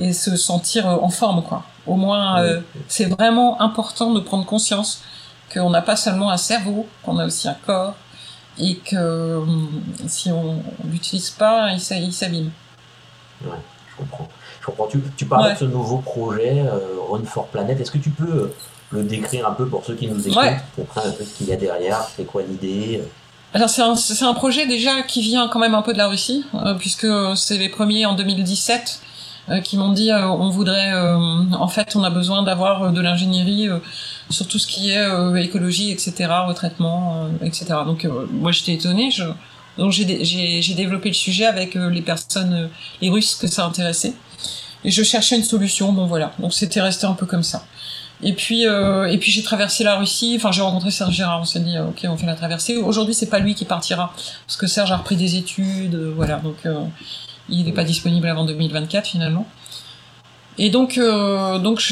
et 0.00 0.12
se 0.12 0.36
sentir 0.36 0.86
en 0.86 1.08
forme, 1.08 1.42
quoi. 1.42 1.64
Au 1.86 1.94
moins, 1.94 2.42
euh, 2.42 2.60
c'est 2.88 3.04
vraiment 3.04 3.60
important 3.60 4.12
de 4.12 4.20
prendre 4.20 4.44
conscience 4.44 5.02
qu'on 5.52 5.70
n'a 5.70 5.82
pas 5.82 5.96
seulement 5.96 6.30
un 6.30 6.36
cerveau, 6.36 6.86
qu'on 7.04 7.18
a 7.18 7.26
aussi 7.26 7.48
un 7.48 7.56
corps, 7.64 7.94
et 8.58 8.76
que 8.76 9.42
si 10.06 10.30
on 10.30 10.62
l'utilise 10.90 11.30
pas, 11.30 11.72
il 11.72 12.12
s'abîme. 12.12 12.50
Ouais, 13.44 13.56
je 13.90 13.96
comprends. 13.96 14.28
Je 14.60 14.66
comprends. 14.66 14.86
Tu, 14.86 15.00
tu 15.16 15.26
parlais 15.26 15.54
de 15.54 15.58
ce 15.58 15.64
nouveau 15.64 15.98
projet, 15.98 16.64
Run 17.10 17.24
for 17.24 17.46
Planet. 17.48 17.80
Est-ce 17.80 17.90
que 17.90 17.98
tu 17.98 18.10
peux 18.10 18.50
le 18.90 19.02
décrire 19.02 19.48
un 19.48 19.52
peu 19.52 19.66
pour 19.66 19.84
ceux 19.84 19.94
qui 19.94 20.06
nous 20.06 20.28
écoutent, 20.28 20.42
comprennent 20.74 21.08
un 21.08 21.12
peu 21.12 21.24
ce 21.24 21.34
qu'il 21.34 21.48
y 21.48 21.52
a 21.52 21.56
derrière, 21.56 22.06
c'est 22.16 22.24
quoi 22.24 22.42
l'idée 22.42 23.02
alors 23.54 23.70
c'est 23.70 23.80
un, 23.80 23.94
un, 23.94 24.34
projet 24.34 24.66
déjà 24.66 25.02
qui 25.02 25.22
vient 25.22 25.48
quand 25.48 25.60
même 25.60 25.74
un 25.74 25.80
peu 25.80 25.94
de 25.94 25.98
la 25.98 26.08
Russie, 26.08 26.44
euh, 26.54 26.74
puisque 26.74 27.06
c'est 27.36 27.56
les 27.56 27.70
premiers 27.70 28.04
en 28.04 28.14
2017 28.14 29.00
euh, 29.00 29.05
qui 29.62 29.76
m'ont 29.76 29.92
dit 29.92 30.10
euh, 30.10 30.26
on 30.26 30.50
voudrait, 30.50 30.92
en 30.92 31.68
fait 31.68 31.94
on 31.96 32.04
a 32.04 32.10
besoin 32.10 32.42
d'avoir 32.42 32.92
de 32.92 33.00
l'ingénierie 33.00 33.68
sur 34.30 34.46
tout 34.48 34.58
ce 34.58 34.66
qui 34.66 34.90
est 34.90 35.06
écologie, 35.38 35.90
etc., 35.90 36.28
retraitement, 36.46 37.28
etc. 37.42 37.66
Donc 37.86 38.06
moi 38.32 38.52
j'étais 38.52 38.74
étonnée, 38.74 39.10
je, 39.10 39.24
donc 39.78 39.92
j'ai 39.92 40.74
développé 40.74 41.08
le 41.10 41.14
sujet 41.14 41.46
avec 41.46 41.74
les 41.74 42.02
personnes, 42.02 42.70
les 43.00 43.10
Russes 43.10 43.36
que 43.36 43.46
ça 43.46 43.64
intéressait, 43.64 44.14
et 44.84 44.90
je 44.90 45.02
cherchais 45.02 45.36
une 45.36 45.44
solution, 45.44 45.92
bon 45.92 46.06
voilà, 46.06 46.32
donc 46.38 46.52
c'était 46.52 46.80
resté 46.80 47.06
un 47.06 47.14
peu 47.14 47.26
comme 47.26 47.42
ça. 47.42 47.64
Et 48.22 48.32
puis, 48.32 48.66
euh, 48.66 49.04
et 49.06 49.18
puis 49.18 49.30
j'ai 49.30 49.42
traversé 49.42 49.84
la 49.84 49.96
Russie. 49.96 50.34
Enfin, 50.36 50.50
j'ai 50.50 50.62
rencontré 50.62 50.90
Serge 50.90 51.14
Gérard. 51.14 51.40
On 51.40 51.44
s'est 51.44 51.60
dit, 51.60 51.78
ok, 51.78 52.06
on 52.08 52.16
fait 52.16 52.26
la 52.26 52.34
traversée. 52.34 52.76
Aujourd'hui, 52.76 53.14
c'est 53.14 53.28
pas 53.28 53.38
lui 53.38 53.54
qui 53.54 53.64
partira 53.64 54.12
parce 54.46 54.56
que 54.56 54.66
Serge 54.66 54.90
a 54.90 54.96
repris 54.96 55.16
des 55.16 55.36
études, 55.36 55.94
euh, 55.94 56.12
voilà. 56.16 56.36
Donc, 56.36 56.56
euh, 56.64 56.80
il 57.48 57.64
n'est 57.64 57.72
pas 57.72 57.84
disponible 57.84 58.28
avant 58.28 58.44
2024 58.44 59.06
finalement. 59.06 59.46
Et 60.58 60.70
donc, 60.70 60.96
euh, 60.96 61.58
donc 61.58 61.82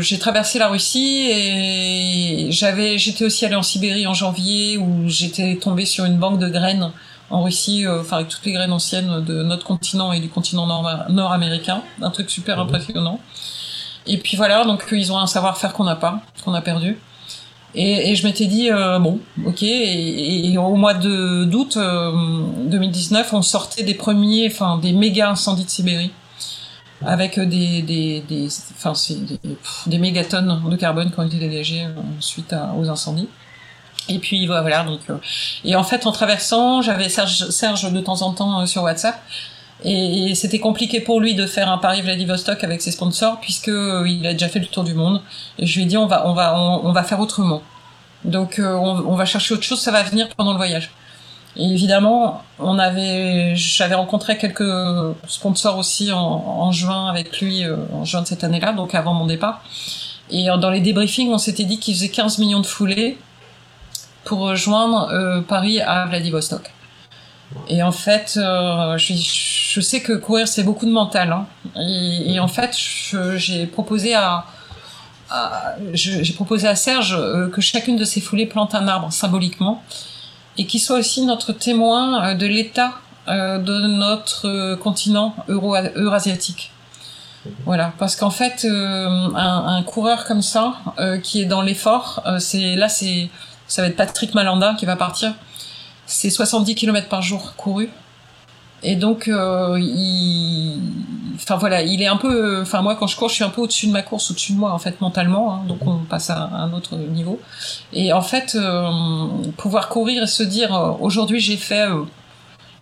j'ai 0.00 0.18
traversé 0.18 0.58
la 0.58 0.68
Russie 0.68 1.28
et 1.30 2.48
j'avais, 2.50 2.98
j'étais 2.98 3.24
aussi 3.24 3.46
allé 3.46 3.54
en 3.54 3.62
Sibérie 3.62 4.06
en 4.06 4.14
janvier 4.14 4.78
où 4.78 5.08
j'étais 5.08 5.56
tombé 5.56 5.84
sur 5.84 6.04
une 6.04 6.16
banque 6.16 6.40
de 6.40 6.48
graines 6.48 6.90
en 7.30 7.44
Russie, 7.44 7.86
euh, 7.86 8.00
enfin 8.00 8.16
avec 8.16 8.28
toutes 8.28 8.44
les 8.44 8.52
graines 8.52 8.72
anciennes 8.72 9.24
de 9.24 9.44
notre 9.44 9.64
continent 9.64 10.12
et 10.12 10.18
du 10.18 10.28
continent 10.28 10.66
nord-américain, 11.08 11.82
un 12.02 12.10
truc 12.10 12.30
super 12.30 12.56
mmh. 12.56 12.60
impressionnant. 12.60 13.20
Et 14.06 14.18
puis 14.18 14.36
voilà, 14.36 14.64
donc 14.64 14.84
ils 14.90 15.12
ont 15.12 15.18
un 15.18 15.28
savoir-faire 15.28 15.72
qu'on 15.72 15.84
n'a 15.84 15.94
pas, 15.94 16.20
qu'on 16.44 16.54
a 16.54 16.60
perdu. 16.60 16.98
Et, 17.74 18.10
et 18.10 18.16
je 18.16 18.26
m'étais 18.26 18.46
dit 18.46 18.70
euh, 18.70 18.98
bon, 18.98 19.20
ok. 19.46 19.62
Et, 19.62 20.52
et, 20.52 20.58
au 20.58 20.74
mois 20.74 20.94
de 20.94 21.44
d'août 21.44 21.78
2019, 21.78 23.32
euh, 23.32 23.36
on 23.36 23.42
sortait 23.42 23.84
des 23.84 23.94
premiers, 23.94 24.48
enfin 24.50 24.78
des 24.78 24.92
méga 24.92 25.30
incendies 25.30 25.64
de 25.64 25.70
Sibérie, 25.70 26.10
avec 27.04 27.38
des 27.38 27.82
des 27.82 28.20
des, 28.22 28.48
enfin 28.76 28.92
des, 29.10 29.38
des, 29.86 29.98
mégatonnes 29.98 30.62
de 30.68 30.76
carbone 30.76 31.12
qui 31.12 31.20
ont 31.20 31.26
été 31.26 31.38
dégagées 31.38 31.84
euh, 31.84 32.00
suite 32.18 32.52
à, 32.52 32.74
aux 32.76 32.88
incendies. 32.88 33.28
Et 34.08 34.18
puis 34.18 34.46
voilà, 34.46 34.82
donc 34.82 35.00
et 35.64 35.76
en 35.76 35.84
fait 35.84 36.06
en 36.06 36.10
traversant, 36.10 36.82
j'avais 36.82 37.08
Serge, 37.08 37.50
Serge 37.50 37.92
de 37.92 38.00
temps 38.00 38.22
en 38.22 38.32
temps 38.32 38.66
sur 38.66 38.82
WhatsApp 38.82 39.22
et, 39.84 40.34
c'était 40.34 40.58
compliqué 40.58 41.00
pour 41.00 41.20
lui 41.20 41.34
de 41.34 41.46
faire 41.46 41.70
un 41.70 41.78
Paris 41.78 42.02
Vladivostok 42.02 42.62
avec 42.64 42.82
ses 42.82 42.90
sponsors 42.90 43.40
puisque 43.40 43.68
euh, 43.68 44.06
il 44.06 44.26
a 44.26 44.32
déjà 44.32 44.48
fait 44.48 44.58
le 44.58 44.66
tour 44.66 44.84
du 44.84 44.94
monde. 44.94 45.22
Et 45.58 45.66
je 45.66 45.76
lui 45.76 45.84
ai 45.84 45.86
dit 45.86 45.96
on 45.96 46.06
va 46.06 46.26
on 46.26 46.34
va 46.34 46.58
on, 46.58 46.92
va 46.92 47.02
faire 47.02 47.20
autrement. 47.20 47.62
Donc 48.24 48.58
euh, 48.58 48.74
on, 48.74 49.14
va 49.14 49.24
chercher 49.24 49.54
autre 49.54 49.62
chose, 49.62 49.80
ça 49.80 49.90
va 49.90 50.02
venir 50.02 50.28
pendant 50.36 50.52
le 50.52 50.58
voyage. 50.58 50.90
Et 51.56 51.64
évidemment, 51.64 52.42
on 52.60 52.78
avait, 52.78 53.56
j'avais 53.56 53.96
rencontré 53.96 54.38
quelques 54.38 54.72
sponsors 55.26 55.78
aussi 55.78 56.12
en, 56.12 56.18
en 56.20 56.70
juin 56.70 57.08
avec 57.08 57.40
lui, 57.40 57.64
euh, 57.64 57.76
en 57.92 58.04
juin 58.04 58.22
de 58.22 58.26
cette 58.26 58.44
année-là, 58.44 58.72
donc 58.72 58.94
avant 58.94 59.14
mon 59.14 59.26
départ. 59.26 59.62
Et 60.30 60.46
dans 60.46 60.70
les 60.70 60.80
débriefings, 60.80 61.32
on 61.32 61.38
s'était 61.38 61.64
dit 61.64 61.80
qu'il 61.80 61.92
faisait 61.94 62.08
15 62.08 62.38
millions 62.38 62.60
de 62.60 62.66
foulées 62.66 63.18
pour 64.24 64.38
rejoindre 64.38 65.42
Paris 65.48 65.80
à 65.80 66.06
Vladivostok. 66.06 66.70
Et 67.68 67.82
en 67.82 67.92
fait, 67.92 68.34
euh, 68.36 68.96
je, 68.96 69.80
sais 69.80 70.00
que 70.00 70.12
courir 70.12 70.46
c'est 70.46 70.62
beaucoup 70.62 70.86
de 70.86 70.92
mental. 70.92 71.32
Hein. 71.32 71.46
Et, 71.80 72.38
en 72.38 72.48
fait, 72.48 72.76
j'ai 73.36 73.66
proposé 73.66 74.14
à, 74.14 74.44
j'ai 75.92 76.32
proposé 76.32 76.68
à 76.68 76.76
Serge 76.76 77.16
euh, 77.18 77.48
que 77.48 77.60
chacune 77.60 77.96
de 77.96 78.04
ces 78.04 78.20
foulées 78.20 78.46
plante 78.46 78.74
un 78.74 78.86
arbre 78.88 79.12
symboliquement 79.12 79.82
et 80.58 80.66
qu'il 80.66 80.80
soit 80.80 80.98
aussi 80.98 81.24
notre 81.24 81.52
témoin 81.52 82.24
euh, 82.24 82.34
de 82.34 82.46
l'état 82.46 82.94
de 83.28 83.86
notre 83.86 84.74
continent 84.76 85.36
euro 85.46 85.76
eurasiatique. 85.94 86.72
Voilà, 87.64 87.92
parce 87.96 88.16
qu'en 88.16 88.30
fait, 88.30 88.66
un, 88.68 89.34
un, 89.36 89.82
coureur 89.84 90.24
comme 90.24 90.42
ça, 90.42 90.78
qui 91.22 91.40
est 91.40 91.44
dans 91.44 91.62
l'effort, 91.62 92.24
c'est 92.40 92.74
là, 92.74 92.88
c'est 92.88 93.30
ça 93.68 93.82
va 93.82 93.88
être 93.88 93.96
Patrick 93.96 94.34
Malanda 94.34 94.74
qui 94.76 94.84
va 94.84 94.96
partir 94.96 95.32
c'est 96.10 96.30
70 96.30 96.74
km 96.74 97.08
par 97.08 97.22
jour 97.22 97.54
couru. 97.56 97.88
Et 98.82 98.96
donc, 98.96 99.28
euh, 99.28 99.78
il... 99.78 100.80
enfin 101.36 101.56
voilà, 101.56 101.82
il 101.82 102.02
est 102.02 102.06
un 102.06 102.16
peu, 102.16 102.62
enfin 102.62 102.82
moi 102.82 102.96
quand 102.96 103.06
je 103.06 103.16
cours, 103.16 103.28
je 103.28 103.34
suis 103.34 103.44
un 103.44 103.50
peu 103.50 103.60
au-dessus 103.60 103.86
de 103.86 103.92
ma 103.92 104.02
course, 104.02 104.30
au-dessus 104.30 104.52
de 104.52 104.58
moi 104.58 104.72
en 104.72 104.78
fait 104.78 105.00
mentalement. 105.00 105.54
Hein, 105.54 105.60
donc 105.68 105.86
on 105.86 105.98
passe 105.98 106.30
à 106.30 106.50
un 106.52 106.72
autre 106.72 106.96
niveau. 106.96 107.40
Et 107.92 108.12
en 108.12 108.22
fait, 108.22 108.56
euh, 108.56 108.90
pouvoir 109.56 109.88
courir 109.88 110.22
et 110.22 110.26
se 110.26 110.42
dire, 110.42 110.74
euh, 110.74 110.92
aujourd'hui 110.98 111.40
j'ai 111.40 111.58
fait, 111.58 111.86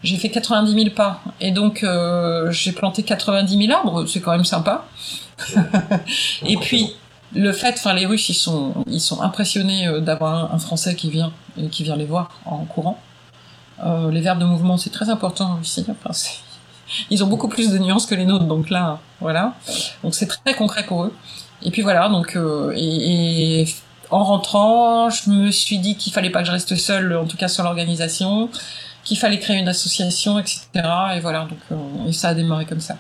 j'ai 0.03 0.17
fait 0.17 0.31
90 0.31 0.73
000 0.73 0.95
pas, 0.95 1.21
et 1.41 1.51
donc 1.51 1.85
j'ai 2.51 2.73
planté 2.73 3.03
90 3.03 3.67
000 3.67 3.77
arbres, 3.77 4.07
c'est 4.07 4.21
quand 4.21 4.33
même 4.33 4.45
sympa. 4.45 4.85
et 6.47 6.57
puis 6.57 6.95
le 7.35 7.53
fait, 7.53 7.75
enfin 7.77 7.93
les 7.93 8.07
Russes 8.07 8.29
ils 8.29 8.35
sont, 8.35 8.73
ils 8.87 9.01
sont 9.01 9.21
impressionnés 9.21 10.01
d'avoir 10.01 10.55
un 10.55 10.59
Français 10.59 10.95
qui 10.95 11.11
vient 11.11 11.33
qui 11.73 11.83
vient 11.83 11.97
les 11.97 12.07
voir 12.07 12.31
en 12.47 12.65
courant. 12.65 12.99
Euh, 13.85 14.11
les 14.11 14.21
verbes 14.21 14.41
de 14.41 14.45
mouvement, 14.45 14.77
c'est 14.77 14.91
très 14.91 15.09
important 15.09 15.59
aussi. 15.61 15.85
Enfin, 15.89 16.11
ils 17.11 17.23
ont 17.23 17.27
beaucoup 17.27 17.49
plus 17.49 17.71
de 17.71 17.79
nuances 17.79 18.07
que 18.07 18.15
les 18.15 18.25
nôtres, 18.25 18.47
donc 18.47 18.71
là, 18.71 18.99
voilà. 19.21 19.55
Donc 20.03 20.15
c'est 20.15 20.27
très 20.27 20.55
concret 20.55 20.85
pour 20.85 21.05
eux. 21.05 21.15
Et 21.63 21.71
puis 21.71 21.83
voilà, 21.83 22.09
donc 22.09 22.37
euh, 22.37 22.73
et, 22.77 23.67
en 24.11 24.25
rentrant, 24.25 25.11
je 25.11 25.31
me 25.31 25.51
suis 25.51 25.79
dit 25.79 25.97
qu'il 25.97 26.13
fallait 26.13 26.31
pas 26.31 26.41
que 26.41 26.47
je 26.47 26.53
reste 26.53 26.77
seule, 26.77 27.17
en 27.17 27.27
tout 27.27 27.37
cas 27.37 27.49
sur 27.49 27.63
l'organisation, 27.63 28.49
qu'il 29.05 29.19
fallait 29.19 29.39
créer 29.39 29.59
une 29.59 29.69
association, 29.69 30.39
etc. 30.39 30.67
Et 31.17 31.21
voilà, 31.21 31.41
donc 31.41 31.59
euh, 31.73 32.09
et 32.09 32.13
ça 32.13 32.29
a 32.29 32.35
démarré 32.35 32.65
comme 32.65 32.81
ça. 32.81 32.97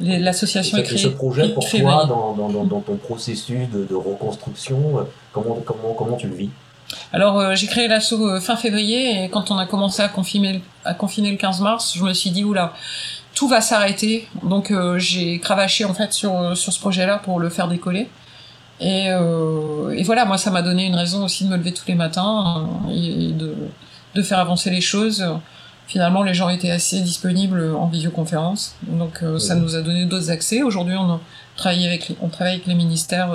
L'association 0.00 0.78
est 0.78 0.82
créée. 0.82 0.96
ce 0.96 1.08
projet 1.08 1.50
pour 1.50 1.68
toi, 1.68 2.06
dans, 2.06 2.32
dans, 2.32 2.64
dans, 2.64 2.80
ton 2.80 2.96
processus 2.96 3.68
de, 3.68 3.84
de 3.84 3.94
reconstruction, 3.94 5.06
comment, 5.30 5.56
comment, 5.62 5.92
comment 5.92 6.16
tu 6.16 6.28
le 6.28 6.36
vis? 6.36 6.50
Alors 7.12 7.38
euh, 7.38 7.54
j'ai 7.54 7.66
créé 7.66 7.88
l'assaut 7.88 8.28
euh, 8.28 8.40
fin 8.40 8.56
février 8.56 9.24
et 9.24 9.28
quand 9.28 9.50
on 9.50 9.58
a 9.58 9.66
commencé 9.66 10.02
à 10.02 10.08
confiner, 10.08 10.62
à 10.84 10.94
confiner 10.94 11.30
le 11.30 11.36
15 11.36 11.60
mars, 11.60 11.94
je 11.96 12.02
me 12.02 12.12
suis 12.12 12.30
dit 12.30 12.44
oula, 12.44 12.74
tout 13.34 13.48
va 13.48 13.60
s'arrêter. 13.60 14.28
Donc 14.42 14.70
euh, 14.70 14.98
j'ai 14.98 15.38
cravaché 15.40 15.84
en 15.84 15.94
fait 15.94 16.12
sur 16.12 16.56
sur 16.56 16.72
ce 16.72 16.80
projet-là 16.80 17.18
pour 17.18 17.40
le 17.40 17.48
faire 17.48 17.68
décoller. 17.68 18.08
Et, 18.78 19.06
et 19.06 20.02
voilà, 20.02 20.26
moi 20.26 20.36
ça 20.36 20.50
m'a 20.50 20.60
donné 20.60 20.84
une 20.84 20.96
raison 20.96 21.24
aussi 21.24 21.44
de 21.44 21.48
me 21.48 21.56
lever 21.56 21.72
tous 21.72 21.86
les 21.88 21.94
matins 21.94 22.68
et 22.92 23.32
de 23.32 23.54
de 24.14 24.22
faire 24.22 24.38
avancer 24.38 24.68
les 24.68 24.82
choses. 24.82 25.24
Finalement, 25.86 26.22
les 26.22 26.34
gens 26.34 26.50
étaient 26.50 26.70
assez 26.70 27.00
disponibles 27.00 27.74
en 27.74 27.86
visioconférence, 27.86 28.74
donc 28.82 29.22
ça 29.38 29.54
nous 29.54 29.76
a 29.76 29.80
donné 29.80 30.04
d'autres 30.04 30.30
accès. 30.30 30.62
Aujourd'hui, 30.62 30.94
on 30.94 31.20
travaille 31.56 31.86
avec 31.86 32.08
les, 32.08 32.16
on 32.20 32.28
travaille 32.28 32.56
avec 32.56 32.66
les 32.66 32.74
ministères 32.74 33.32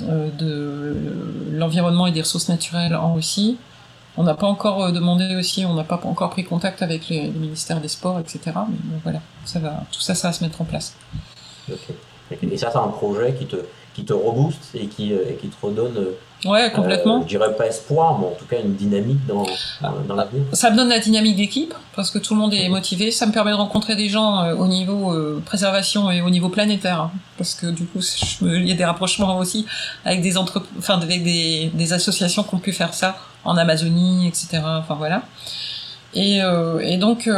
de 0.00 0.96
l'environnement 1.52 2.06
et 2.06 2.12
des 2.12 2.20
ressources 2.20 2.48
naturelles 2.48 2.94
en 2.94 3.14
Russie. 3.14 3.58
On 4.18 4.22
n'a 4.22 4.34
pas 4.34 4.46
encore 4.46 4.92
demandé 4.92 5.36
aussi, 5.36 5.64
on 5.66 5.74
n'a 5.74 5.84
pas 5.84 6.00
encore 6.04 6.30
pris 6.30 6.44
contact 6.44 6.82
avec 6.82 7.08
les, 7.08 7.28
ministères 7.28 7.80
des 7.80 7.88
sports, 7.88 8.18
etc. 8.18 8.40
Mais 8.46 8.98
voilà, 9.02 9.20
tout 9.92 10.00
ça, 10.00 10.14
ça 10.14 10.28
va 10.28 10.32
se 10.32 10.42
mettre 10.42 10.60
en 10.62 10.64
place. 10.64 10.96
Et 12.42 12.56
ça, 12.56 12.70
c'est 12.70 12.78
un 12.78 12.88
projet 12.88 13.34
qui 13.34 13.46
te, 13.46 13.56
qui 13.94 14.04
te 14.04 14.12
rebooste 14.12 14.74
et 14.74 14.86
qui, 14.86 15.12
euh, 15.12 15.32
qui 15.40 15.48
te 15.48 15.66
redonne. 15.66 16.06
Euh, 16.46 16.50
ouais, 16.50 16.72
complètement. 16.72 17.18
Euh, 17.18 17.22
je 17.22 17.28
dirais 17.28 17.54
pas 17.56 17.66
espoir, 17.66 18.18
mais 18.18 18.26
en 18.26 18.32
tout 18.38 18.44
cas 18.46 18.56
une 18.62 18.74
dynamique 18.74 19.24
dans, 19.26 19.46
dans 20.08 20.14
l'avenir. 20.14 20.44
Ça 20.52 20.70
me 20.70 20.76
donne 20.76 20.88
la 20.88 20.98
dynamique 20.98 21.36
d'équipe 21.36 21.74
parce 21.94 22.10
que 22.10 22.18
tout 22.18 22.34
le 22.34 22.40
monde 22.40 22.54
est 22.54 22.68
motivé. 22.68 23.10
Ça 23.10 23.26
me 23.26 23.32
permet 23.32 23.50
de 23.50 23.56
rencontrer 23.56 23.96
des 23.96 24.08
gens 24.08 24.50
au 24.52 24.66
niveau 24.66 25.14
préservation 25.44 26.10
et 26.10 26.22
au 26.22 26.30
niveau 26.30 26.48
planétaire. 26.48 27.00
Hein, 27.00 27.10
parce 27.38 27.54
que 27.54 27.66
du 27.66 27.84
coup, 27.84 28.00
il 28.42 28.66
y 28.66 28.72
a 28.72 28.74
des 28.74 28.84
rapprochements 28.84 29.38
aussi 29.38 29.66
avec 30.04 30.22
des 30.22 30.36
enfin 30.38 31.00
avec 31.00 31.22
des, 31.22 31.70
des 31.72 31.92
associations 31.92 32.42
qui 32.42 32.54
ont 32.54 32.58
pu 32.58 32.72
faire 32.72 32.94
ça 32.94 33.16
en 33.44 33.56
Amazonie, 33.56 34.26
etc. 34.26 34.62
Enfin 34.64 34.94
voilà. 34.94 35.22
Et, 36.14 36.40
et 36.82 36.96
donc 36.96 37.28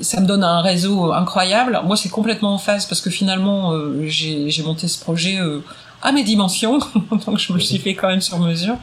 ça 0.00 0.20
me 0.20 0.26
donne 0.26 0.44
un 0.44 0.60
réseau 0.60 1.12
incroyable. 1.12 1.80
Moi, 1.84 1.96
c'est 1.96 2.08
complètement 2.08 2.54
en 2.54 2.58
phase 2.58 2.86
parce 2.86 3.00
que 3.00 3.10
finalement, 3.10 3.72
euh, 3.72 4.04
j'ai 4.06 4.62
monté 4.62 4.88
ce 4.88 4.98
projet 4.98 5.38
euh, 5.38 5.60
à 6.06 6.12
mes 6.12 6.22
dimensions, 6.22 6.78
donc 7.26 7.38
je 7.38 7.52
me 7.52 7.58
suis 7.58 7.78
fait 7.78 7.94
quand 7.94 8.06
même 8.06 8.20
sur 8.20 8.38
mesure. 8.38 8.76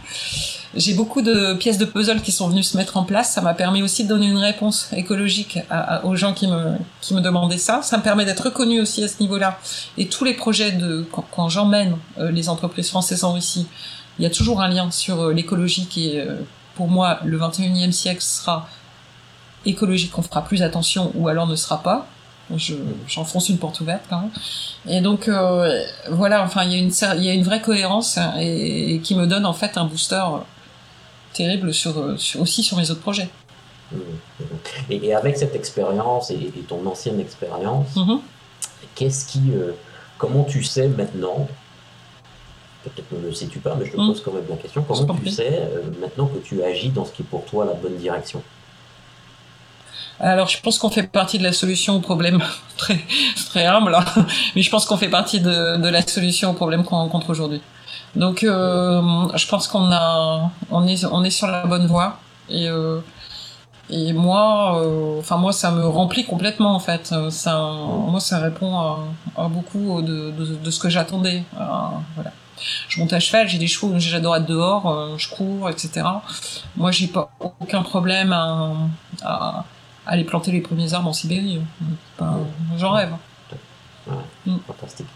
J'ai 0.76 0.94
beaucoup 0.94 1.22
de 1.22 1.54
pièces 1.54 1.78
de 1.78 1.86
puzzle 1.86 2.22
qui 2.22 2.34
sont 2.34 2.50
venues 2.50 2.64
se 2.64 2.76
mettre 2.76 2.98
en 2.98 3.04
place. 3.04 3.32
Ça 3.32 3.40
m'a 3.40 3.54
permis 3.54 3.82
aussi 3.82 4.04
de 4.04 4.10
donner 4.10 4.28
une 4.28 4.40
réponse 4.40 4.90
écologique 4.92 5.60
aux 6.04 6.18
gens 6.18 6.34
qui 6.34 6.48
me, 6.48 6.76
qui 7.00 7.14
me 7.14 7.22
demandaient 7.22 7.58
ça. 7.58 7.82
Ça 7.82 7.98
me 7.98 8.04
permet 8.04 8.26
d'être 8.26 8.46
reconnu 8.46 8.82
aussi 8.82 9.02
à 9.06 9.08
ce 9.08 9.22
niveau-là. 9.22 9.58
Et 9.98 10.08
tous 10.08 10.26
les 10.26 10.34
projets 10.34 10.72
de 10.72 11.08
quand, 11.14 11.26
quand 11.32 11.48
j'emmène 11.48 11.96
euh, 12.18 12.30
les 12.30 12.50
entreprises 12.50 12.90
françaises 12.90 13.24
en 13.24 13.34
Russie, 13.34 13.68
il 14.20 14.24
y 14.24 14.26
a 14.26 14.30
toujours 14.30 14.62
un 14.62 14.68
lien 14.68 14.92
sur 14.92 15.30
l'écologie 15.30 15.86
qui 15.86 16.10
est, 16.10 16.28
pour 16.76 16.90
moi, 16.90 17.20
le 17.24 17.40
21e 17.40 17.94
siècle 17.94 18.22
sera 18.22 18.68
écologique, 19.66 20.18
on 20.18 20.24
fera 20.24 20.44
plus 20.44 20.62
attention 20.62 21.12
ou 21.16 21.30
alors 21.30 21.48
ne 21.48 21.56
sera 21.56 21.82
pas. 21.82 22.06
J'enfonce 23.08 23.50
une 23.50 23.58
porte 23.58 23.80
ouverte 23.82 24.04
quand 24.10 24.22
même. 24.22 24.32
Et 24.88 25.02
donc 25.02 25.28
euh, 25.28 25.82
voilà, 26.12 26.44
enfin 26.44 26.64
il 26.64 26.72
y 26.72 26.76
a 26.76 26.78
une 26.78 26.92
il 27.18 27.24
y 27.24 27.30
a 27.30 27.34
une 27.34 27.44
vraie 27.44 27.62
cohérence 27.62 28.20
et, 28.40 29.00
qui 29.04 29.16
me 29.16 29.26
donne 29.26 29.46
en 29.46 29.54
fait 29.54 29.78
un 29.78 29.86
booster 29.86 30.24
terrible 31.34 31.74
sur, 31.74 31.98
aussi 32.40 32.64
sur 32.64 32.78
mes 32.78 32.92
autres 32.92 33.02
projets. 33.02 33.30
Et, 34.90 35.14
avec 35.14 35.38
cette 35.38 35.56
expérience 35.56 36.32
et, 36.32 36.52
ton 36.68 36.86
ancienne 36.86 37.20
expérience, 37.20 37.96
mm-hmm. 37.96 38.20
qu'est-ce 38.96 39.26
qui, 39.26 39.52
euh, 39.52 39.72
comment 40.18 40.44
tu 40.44 40.64
sais 40.64 40.88
maintenant 40.88 41.48
peut-être 42.84 43.12
ne 43.14 43.28
le 43.28 43.34
sais-tu 43.34 43.60
pas, 43.60 43.76
mais 43.76 43.86
je 43.86 43.92
te 43.92 43.96
pose 43.96 44.22
quand 44.22 44.34
même 44.34 44.46
la 44.50 44.58
question. 44.58 44.84
Comment 44.84 45.16
tu 45.16 45.30
sais 45.30 45.62
euh, 45.62 45.84
maintenant 46.02 46.28
que 46.28 46.40
tu 46.40 46.62
agis 46.64 46.90
dans 46.90 47.06
ce 47.06 47.12
qui 47.12 47.22
est 47.22 47.26
pour 47.26 47.46
toi 47.46 47.66
la 47.66 47.74
bonne 47.74 47.96
direction? 47.96 48.44
Alors, 50.20 50.48
je 50.48 50.60
pense 50.62 50.78
qu'on 50.78 50.90
fait 50.90 51.04
partie 51.04 51.38
de 51.38 51.44
la 51.44 51.54
solution 51.54 51.96
au 51.96 52.00
problème 52.00 52.42
très, 52.78 53.00
très 53.50 53.66
humble, 53.66 53.96
hein. 53.96 54.06
mais 54.56 54.62
je 54.62 54.70
pense 54.70 54.86
qu'on 54.86 54.98
fait 54.98 55.10
partie 55.10 55.42
de, 55.42 55.78
de, 55.78 55.90
la 55.90 56.02
solution 56.02 56.52
au 56.52 56.54
problème 56.54 56.84
qu'on 56.84 56.98
rencontre 56.98 57.30
aujourd'hui. 57.30 57.62
Donc, 58.16 58.44
euh, 58.44 59.02
je 59.36 59.48
pense 59.48 59.68
qu'on 59.68 59.92
a, 59.92 60.52
on 60.70 60.88
est, 60.88 61.04
on 61.06 61.24
est 61.24 61.32
sur 61.32 61.48
la 61.48 61.66
bonne 61.66 61.88
voie. 61.88 62.20
Et, 62.50 62.68
euh, 62.68 63.00
et 63.90 64.14
moi, 64.14 64.80
euh, 64.82 65.20
enfin 65.20 65.38
moi, 65.38 65.52
ça 65.52 65.72
me 65.72 65.86
remplit 65.88 66.26
complètement 66.26 66.76
en 66.76 66.80
fait. 66.80 67.14
Ça, 67.30 67.72
moi, 68.08 68.20
ça 68.20 68.40
répond 68.40 68.78
à, 68.78 69.00
à 69.36 69.48
beaucoup 69.48 70.02
de, 70.02 70.32
de, 70.32 70.56
de, 70.56 70.72
ce 70.72 70.80
que 70.80 70.90
j'attendais. 70.90 71.44
voilà. 71.54 72.32
Je 72.88 73.00
monte 73.00 73.12
à 73.12 73.20
cheval, 73.20 73.50
j'ai 73.50 73.58
des 73.58 73.68
chevaux, 73.68 73.94
j'adore 73.98 74.38
être 74.38 74.46
dehors, 74.46 75.18
je 75.18 75.28
cours, 75.28 75.70
etc. 75.70 76.06
Moi, 76.78 76.92
j'ai 76.92 77.08
pas 77.08 77.32
aucun 77.60 77.82
problème 77.82 78.32
à, 78.32 78.74
à 79.24 79.66
aller 80.06 80.24
planter 80.24 80.52
les 80.52 80.62
premiers 80.62 80.94
arbres 80.94 81.10
en 81.10 81.14
Sibérie. 81.14 81.62
J'en 82.78 82.92
rêve. 82.92 83.14
Mm. 84.46 84.58
Fantastique. 84.68 85.08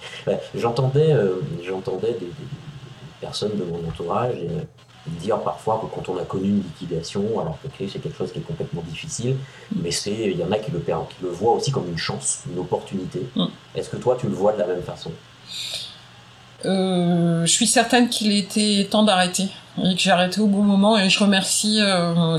j'entendais, 0.56 1.12
euh, 1.12 1.42
j'entendais 1.66 2.14
des, 2.14 2.32
personnes 3.20 3.58
de 3.58 3.64
mon 3.64 3.80
entourage 3.88 4.36
euh, 4.36 4.62
dire 5.20 5.40
parfois 5.40 5.82
que 5.82 5.94
quand 5.94 6.14
on 6.14 6.18
a 6.18 6.24
connu 6.24 6.50
une 6.50 6.62
liquidation, 6.62 7.40
alors 7.40 7.58
que 7.62 7.68
c'est 7.88 8.00
quelque 8.00 8.18
chose 8.18 8.32
qui 8.32 8.40
est 8.40 8.44
complètement 8.44 8.84
difficile, 8.84 9.36
mm. 9.72 9.80
mais 9.82 9.92
c'est, 9.92 10.14
il 10.14 10.38
y 10.38 10.44
en 10.44 10.52
a 10.52 10.60
qui 10.60 10.72
le, 10.72 10.80
qui 10.80 11.24
le 11.24 11.30
voient 11.30 11.54
aussi 11.54 11.72
comme 11.72 11.88
une 11.88 11.98
chance, 11.98 12.44
une 12.52 12.60
opportunité. 12.60 13.28
Mm. 13.36 13.46
Est-ce 13.76 13.90
que 13.90 13.98
toi 13.98 14.18
tu 14.20 14.28
le 14.28 14.34
vois 14.34 14.54
de 14.54 14.60
la 14.60 14.68
même 14.68 14.84
façon? 14.84 15.12
Euh, 16.66 17.46
je 17.46 17.52
suis 17.52 17.68
certaine 17.68 18.10
qu'il 18.10 18.36
était 18.36 18.88
temps 18.90 19.04
d'arrêter 19.04 19.50
et 19.84 19.94
que 19.94 20.00
j'ai 20.00 20.12
arrêté 20.12 20.42
au 20.42 20.48
bon 20.48 20.64
moment 20.64 20.98
et 20.98 21.08
je 21.08 21.20
remercie 21.20 21.80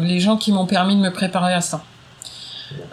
les 0.00 0.18
gens 0.18 0.37
qui 0.37 0.50
m'ont 0.50 0.66
permis 0.66 0.96
de 0.96 1.00
me 1.00 1.12
préparer 1.12 1.54
à 1.54 1.61
ça. 1.61 1.84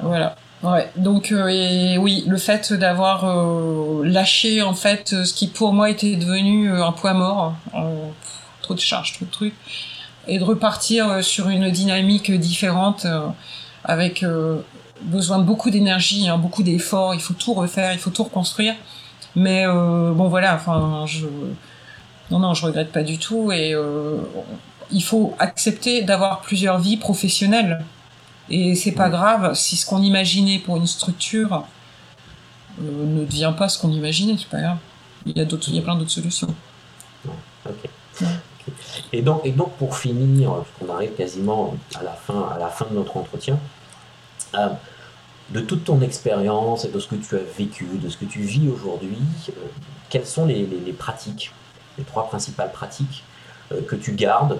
Voilà. 0.02 0.36
Ouais. 0.64 0.90
Donc 0.96 1.32
euh, 1.32 1.48
et 1.48 1.98
oui, 1.98 2.24
le 2.28 2.38
fait 2.38 2.74
d'avoir 2.74 3.26
euh, 3.26 4.04
lâché 4.04 4.62
en 4.64 4.74
fait 4.74 5.10
ce 5.10 5.34
qui 5.34 5.48
pour 5.48 5.74
moi 5.74 5.90
était 5.90 6.16
devenu 6.16 6.72
euh, 6.72 6.84
un 6.84 6.92
poids 6.92 7.14
mort, 7.14 7.54
trop 8.62 8.74
de 8.74 8.80
charges, 8.80 9.14
trop 9.14 9.26
de 9.26 9.32
trucs, 9.32 9.56
et 10.28 10.40
de 10.40 10.44
repartir 10.44 11.24
sur 11.24 11.50
une 11.50 11.70
dynamique 11.70 12.32
différente 12.32 13.06
avec 13.84 14.26
besoin 15.02 15.38
de 15.38 15.44
beaucoup 15.44 15.70
d'énergie, 15.70 16.28
hein, 16.28 16.38
beaucoup 16.38 16.64
d'efforts. 16.64 17.14
Il 17.14 17.22
faut 17.22 17.36
tout 17.36 17.54
refaire, 17.54 17.94
il 17.94 18.00
faut 18.00 18.10
tout 18.10 18.24
reconstruire. 18.24 18.74
Mais 19.36 19.68
bon 19.68 20.30
voilà, 20.30 20.56
enfin 20.56 21.06
je 21.06 21.28
non 22.32 22.40
non, 22.40 22.56
je 22.56 22.66
regrette 22.66 22.92
pas 22.92 23.04
du 23.04 23.20
tout 23.20 23.52
et 23.52 23.76
il 24.92 25.04
faut 25.04 25.36
accepter 25.38 26.02
d'avoir 26.02 26.42
plusieurs 26.42 26.80
vies 26.80 26.98
professionnelles 26.98 27.86
et 28.50 28.76
c'est 28.76 28.92
pas 28.92 29.10
grave 29.10 29.54
si 29.56 29.76
ce 29.76 29.86
qu'on 29.86 30.02
imaginait 30.02 30.60
pour 30.60 30.78
une 30.78 30.88
structure 30.88 31.66
euh, 32.82 33.06
ne 33.06 33.26
devient 33.26 33.54
pas 33.58 33.70
ce 33.70 33.80
qu'on 33.80 33.92
imaginait, 33.92 34.36
c'est 34.38 34.50
pas 34.50 34.62
grave. 34.62 34.78
Il 35.26 35.38
y 35.38 35.42
a 35.42 35.46
d'autres, 35.46 35.70
il 35.70 35.76
y 35.76 35.80
a 35.80 35.82
plein 35.82 35.96
d'autres 35.96 36.12
solutions. 36.12 36.54
Et 39.12 39.22
donc, 39.22 39.42
et 39.46 39.52
donc 39.52 39.72
pour 39.74 39.98
finir, 39.98 40.52
parce 40.52 40.68
qu'on 40.80 40.94
arrive 40.94 41.14
quasiment 41.14 41.76
à 41.96 42.04
la 42.04 42.12
fin, 42.12 42.50
à 42.54 42.60
la 42.60 42.68
fin 42.68 42.86
de 42.86 42.96
notre 42.96 43.18
entretien, 43.18 43.58
euh, 44.56 44.70
de 45.50 45.60
toute 45.60 45.84
ton 45.84 46.02
expérience 46.02 46.86
et 46.86 46.90
de 46.90 47.00
ce 47.00 47.08
que 47.08 47.16
tu 47.16 47.36
as 47.36 47.58
vécu, 47.58 47.88
de 47.94 48.10
ce 48.10 48.18
que 48.18 48.26
tu 48.26 48.42
vis 48.42 48.68
aujourd'hui, 48.68 49.18
euh, 49.50 49.52
quelles 50.10 50.26
sont 50.28 50.46
les, 50.46 50.66
les, 50.66 50.94
pratiques, 50.94 51.52
les 51.98 52.04
trois 52.04 52.28
principales 52.28 52.72
pratiques 52.72 53.24
que 53.88 53.96
tu 53.96 54.12
gardes 54.12 54.60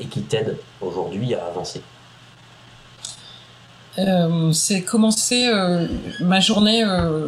et 0.00 0.06
qui 0.06 0.22
t'aident 0.22 0.56
aujourd'hui 0.80 1.34
à 1.34 1.44
avancer? 1.44 1.82
Euh, 3.98 4.52
c'est 4.52 4.82
commencer 4.82 5.48
euh, 5.52 5.86
ma 6.20 6.40
journée. 6.40 6.84
Euh, 6.84 7.26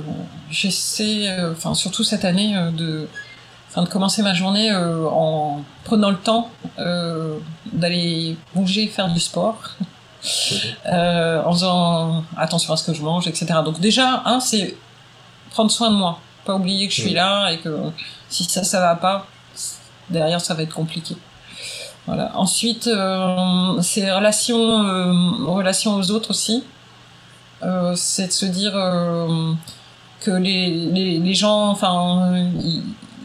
j'essaie, 0.51 1.29
enfin 1.51 1.75
surtout 1.75 2.05
cette 2.05 2.25
année, 2.25 2.55
de, 2.73 3.09
enfin 3.69 3.83
de 3.83 3.89
commencer 3.89 4.23
ma 4.23 4.35
journée 4.35 4.73
en 4.73 5.63
prenant 5.85 6.11
le 6.11 6.19
temps 6.19 6.51
d'aller 7.73 8.37
bouger, 8.55 8.89
faire 8.89 9.09
du 9.13 9.21
sport, 9.21 9.77
en 10.87 11.53
faisant 11.53 12.25
attention 12.37 12.73
à 12.73 12.77
ce 12.77 12.85
que 12.85 12.95
je 12.95 13.03
mange, 13.03 13.27
etc. 13.29 13.47
Donc 13.65 13.81
déjà, 13.81 14.23
un, 14.25 14.41
c'est 14.41 14.77
prendre 15.51 15.71
soin 15.71 15.91
de 15.91 15.97
moi, 15.97 16.19
pas 16.45 16.55
oublier 16.55 16.89
que 16.89 16.95
je 16.95 17.01
suis 17.01 17.15
là 17.15 17.51
et 17.51 17.59
que 17.59 17.77
si 18.29 18.45
ça 18.45 18.65
ça 18.65 18.81
va 18.81 18.97
pas, 18.97 19.27
derrière 20.09 20.41
ça 20.41 20.55
va 20.55 20.63
être 20.63 20.75
compliqué. 20.75 21.17
Voilà. 22.11 22.33
Ensuite, 22.35 22.89
euh, 22.89 23.81
c'est 23.83 24.11
relations, 24.11 24.85
euh, 24.85 25.15
aux 25.47 26.11
autres 26.11 26.31
aussi. 26.31 26.65
Euh, 27.63 27.93
c'est 27.95 28.27
de 28.27 28.33
se 28.33 28.47
dire 28.47 28.73
euh, 28.75 29.53
que 30.19 30.33
les, 30.33 30.71
les, 30.71 31.19
les, 31.21 31.35
gens, 31.35 31.69
enfin, 31.69 32.33
ils, 32.65 32.83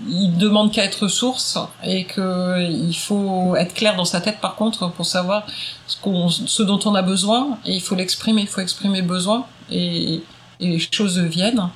ils 0.08 0.38
demandent 0.38 0.72
qu'à 0.72 0.84
être 0.84 1.08
source 1.08 1.58
et 1.84 2.04
que 2.04 2.62
il 2.62 2.96
faut 2.96 3.56
être 3.56 3.74
clair 3.74 3.96
dans 3.96 4.06
sa 4.06 4.22
tête 4.22 4.40
par 4.40 4.54
contre 4.54 4.92
pour 4.92 5.08
savoir 5.08 5.48
ce, 5.88 5.98
qu'on, 6.00 6.30
ce 6.30 6.62
dont 6.62 6.80
on 6.86 6.94
a 6.94 7.02
besoin 7.02 7.58
et 7.66 7.74
il 7.74 7.82
faut 7.82 7.96
l'exprimer, 7.96 8.42
il 8.42 8.48
faut 8.48 8.62
exprimer 8.62 9.02
besoin 9.02 9.48
et, 9.72 10.22
et 10.60 10.68
les 10.68 10.80
choses 10.80 11.18
viennent. 11.18 11.70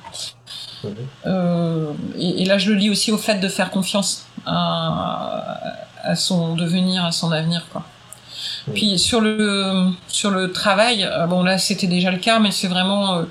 Et, 0.84 2.42
et, 2.42 2.44
là, 2.44 2.56
je 2.56 2.70
le 2.70 2.76
lis 2.76 2.88
aussi 2.88 3.10
au 3.10 3.18
fait 3.18 3.40
de 3.40 3.48
faire 3.48 3.70
confiance 3.70 4.26
à, 4.46 5.56
à 5.89 5.89
son 6.14 6.54
devenir, 6.54 7.04
à 7.04 7.12
son 7.12 7.32
avenir, 7.32 7.66
quoi. 7.72 7.84
Puis 8.74 8.98
sur 8.98 9.20
le 9.20 9.90
sur 10.08 10.30
le 10.30 10.52
travail, 10.52 11.04
euh, 11.04 11.26
bon 11.26 11.42
là 11.42 11.58
c'était 11.58 11.86
déjà 11.86 12.10
le 12.10 12.18
cas, 12.18 12.38
mais 12.38 12.50
c'est 12.50 12.68
vraiment 12.68 13.14
euh, 13.14 13.24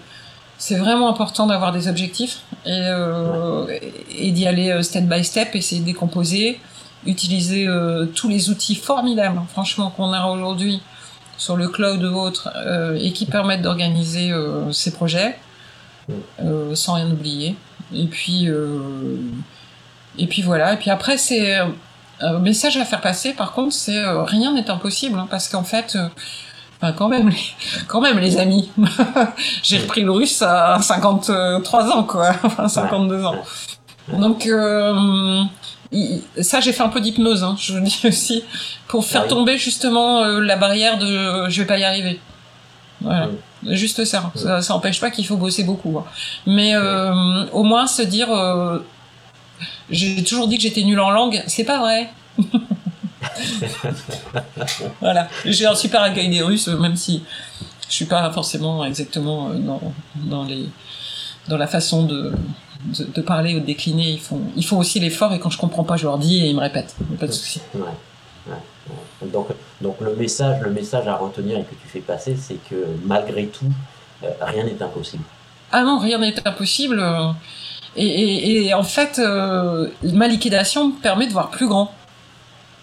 c'est 0.57 0.75
vraiment 0.75 1.09
important 1.09 1.47
d'avoir 1.47 1.71
des 1.71 1.87
objectifs 1.87 2.41
et, 2.65 2.71
euh, 2.71 3.65
et 4.15 4.31
d'y 4.31 4.45
aller 4.45 4.83
step 4.83 5.05
by 5.05 5.23
step, 5.23 5.55
essayer 5.55 5.81
de 5.81 5.85
décomposer 5.85 6.59
utiliser 7.05 7.65
tous 8.13 8.27
les 8.27 8.49
outils 8.49 8.75
formidables, 8.75 9.39
franchement, 9.53 9.89
qu'on 9.89 10.11
a 10.11 10.25
aujourd'hui 10.25 10.81
sur 11.37 11.55
le 11.55 11.69
cloud 11.69 12.03
ou 12.03 12.13
autre, 12.13 12.49
et 12.99 13.13
qui 13.13 13.25
permettent 13.25 13.61
d'organiser 13.61 14.33
ces 14.73 14.91
projets 14.91 15.39
sans 16.73 16.95
rien 16.95 17.09
oublier. 17.09 17.55
Et 17.95 18.05
puis, 18.07 18.49
et 20.17 20.27
puis 20.27 20.41
voilà. 20.41 20.73
Et 20.73 20.77
puis 20.77 20.89
après, 20.89 21.17
c'est 21.17 21.57
un 22.21 22.39
message 22.39 22.77
à 22.77 22.85
faire 22.85 23.01
passer. 23.01 23.33
Par 23.33 23.53
contre, 23.53 23.73
c'est 23.73 24.01
rien 24.25 24.53
n'est 24.53 24.69
impossible, 24.69 25.17
hein, 25.19 25.27
parce 25.29 25.47
qu'en 25.49 25.63
fait 25.63 25.97
Enfin, 26.81 26.93
quand 26.93 27.09
même, 27.09 27.29
les, 27.29 27.37
quand 27.87 28.01
même, 28.01 28.19
les 28.19 28.37
amis. 28.37 28.69
J'ai 29.63 29.79
repris 29.79 30.01
le 30.01 30.11
russe 30.11 30.41
à 30.41 30.79
53 30.81 31.91
ans, 31.91 32.03
quoi. 32.03 32.31
Enfin, 32.43 32.67
52 32.67 33.23
ans. 33.25 33.35
Donc, 34.17 34.47
euh, 34.47 35.43
ça, 36.41 36.61
j'ai 36.61 36.73
fait 36.73 36.81
un 36.81 36.89
peu 36.89 37.01
d'hypnose, 37.01 37.43
hein, 37.43 37.55
je 37.59 37.73
vous 37.73 37.79
dis 37.79 37.99
aussi, 38.05 38.43
pour 38.87 39.05
faire 39.05 39.23
ah 39.25 39.27
tomber 39.27 39.57
justement 39.57 40.23
euh, 40.23 40.39
la 40.39 40.55
barrière 40.55 40.97
de 40.97 41.47
je 41.47 41.61
vais 41.61 41.67
pas 41.67 41.77
y 41.77 41.83
arriver. 41.83 42.19
Voilà. 43.01 43.27
Juste 43.67 44.03
ça. 44.05 44.31
ça. 44.35 44.61
Ça 44.61 44.73
n'empêche 44.73 44.99
pas 44.99 45.11
qu'il 45.11 45.27
faut 45.27 45.37
bosser 45.37 45.63
beaucoup. 45.63 45.99
Hein. 45.99 46.05
Mais 46.47 46.75
euh, 46.75 47.45
au 47.51 47.63
moins 47.63 47.87
se 47.87 48.01
dire, 48.01 48.31
euh, 48.31 48.79
j'ai 49.91 50.23
toujours 50.23 50.47
dit 50.47 50.57
que 50.57 50.63
j'étais 50.63 50.83
nulle 50.83 50.99
en 50.99 51.11
langue, 51.11 51.43
c'est 51.47 51.63
pas 51.63 51.79
vrai. 51.79 52.09
voilà. 55.01 55.27
J'ai 55.45 55.65
un 55.65 55.75
super 55.75 56.01
accueil 56.01 56.29
des 56.29 56.41
Russes, 56.41 56.67
même 56.67 56.95
si 56.95 57.23
je 57.89 57.93
suis 57.93 58.05
pas 58.05 58.31
forcément 58.31 58.85
exactement 58.85 59.49
euh, 59.49 59.55
dans, 59.55 59.81
dans, 60.15 60.43
les, 60.43 60.69
dans 61.47 61.57
la 61.57 61.67
façon 61.67 62.03
de, 62.05 62.33
de, 62.97 63.21
parler 63.21 63.55
ou 63.55 63.59
de 63.59 63.65
décliner. 63.65 64.11
Ils 64.11 64.19
font, 64.19 64.41
ils 64.55 64.65
font 64.65 64.77
aussi 64.77 64.99
l'effort 64.99 65.33
et 65.33 65.39
quand 65.39 65.49
je 65.49 65.57
comprends 65.57 65.83
pas, 65.83 65.97
je 65.97 66.05
leur 66.05 66.17
dis 66.17 66.43
et 66.43 66.49
ils 66.49 66.55
me 66.55 66.61
répètent. 66.61 66.95
Pas 67.19 67.27
de 67.27 67.31
souci. 67.31 67.61
Donc, 69.21 69.47
donc 69.81 69.97
le, 70.01 70.15
message, 70.15 70.61
le 70.61 70.71
message 70.71 71.07
à 71.07 71.15
retenir 71.15 71.59
et 71.59 71.63
que 71.63 71.75
tu 71.75 71.87
fais 71.87 71.99
passer, 71.99 72.35
c'est 72.39 72.57
que 72.69 72.85
malgré 73.05 73.47
tout, 73.47 73.71
euh, 74.23 74.29
rien 74.41 74.63
n'est 74.63 74.81
impossible. 74.81 75.23
Ah 75.71 75.83
non, 75.83 75.99
rien 75.99 76.17
n'est 76.17 76.47
impossible. 76.47 77.03
Et, 77.95 78.67
et, 78.67 78.73
en 78.73 78.83
fait, 78.83 79.19
euh, 79.19 79.89
ma 80.03 80.27
liquidation 80.27 80.91
permet 80.91 81.27
de 81.27 81.33
voir 81.33 81.49
plus 81.49 81.67
grand. 81.67 81.91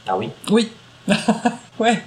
Ah 0.08 0.16
oui? 0.16 0.30
Oui. 0.50 0.68
ouais. 1.78 2.02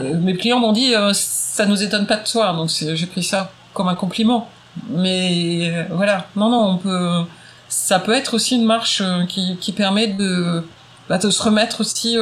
Euh, 0.00 0.18
mes 0.18 0.36
clients 0.36 0.60
m'ont 0.60 0.72
dit 0.72 0.94
euh, 0.94 1.12
ça 1.12 1.66
nous 1.66 1.82
étonne 1.82 2.06
pas 2.06 2.16
de 2.16 2.24
toi, 2.24 2.52
donc 2.52 2.70
j'ai 2.70 3.06
pris 3.06 3.22
ça 3.22 3.50
comme 3.74 3.88
un 3.88 3.94
compliment. 3.94 4.48
Mais 4.88 5.70
euh, 5.72 5.84
voilà, 5.90 6.26
non, 6.36 6.48
non, 6.48 6.70
on 6.70 6.76
peut. 6.78 7.24
Ça 7.68 7.98
peut 7.98 8.12
être 8.12 8.34
aussi 8.34 8.56
une 8.56 8.64
marche 8.64 9.02
qui, 9.28 9.56
qui 9.60 9.72
permet 9.72 10.08
de, 10.08 10.64
bah, 11.08 11.18
de 11.18 11.30
se 11.30 11.40
remettre 11.42 11.80
aussi 11.80 12.18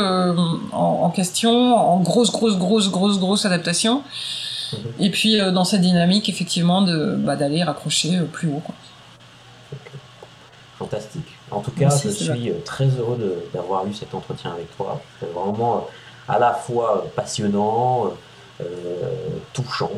en, 0.73 1.09
question, 1.11 1.75
en 1.75 2.01
grosse, 2.01 2.31
grosse, 2.31 2.59
grosse, 2.59 2.91
grosse, 2.91 3.19
grosse 3.19 3.47
adaptation. 3.47 4.03
Mhm. 4.73 4.79
Et 5.01 5.11
puis 5.11 5.39
dans 5.39 5.65
cette 5.65 5.81
dynamique, 5.81 6.29
effectivement, 6.29 6.83
de 6.83 7.15
bah, 7.17 7.37
d'aller 7.37 7.63
raccrocher 7.63 8.19
plus 8.31 8.49
haut. 8.49 8.63
Quoi. 8.65 8.75
Fantastique. 10.79 11.27
En 11.51 11.61
tout 11.61 11.73
cas, 11.73 11.89
je 11.91 12.09
suis 12.09 12.51
euh, 12.51 12.55
très 12.65 12.87
heureux 12.87 13.19
d'avoir 13.53 13.85
eu 13.87 13.93
cet 13.93 14.15
entretien 14.15 14.53
avec 14.53 14.77
toi. 14.77 15.01
C'est 15.19 15.33
vraiment 15.33 15.77
euh, 15.77 16.33
à 16.33 16.39
la 16.39 16.55
fois 16.55 16.99
euh, 17.05 17.09
passionnant, 17.17 18.13
touchant 19.53 19.93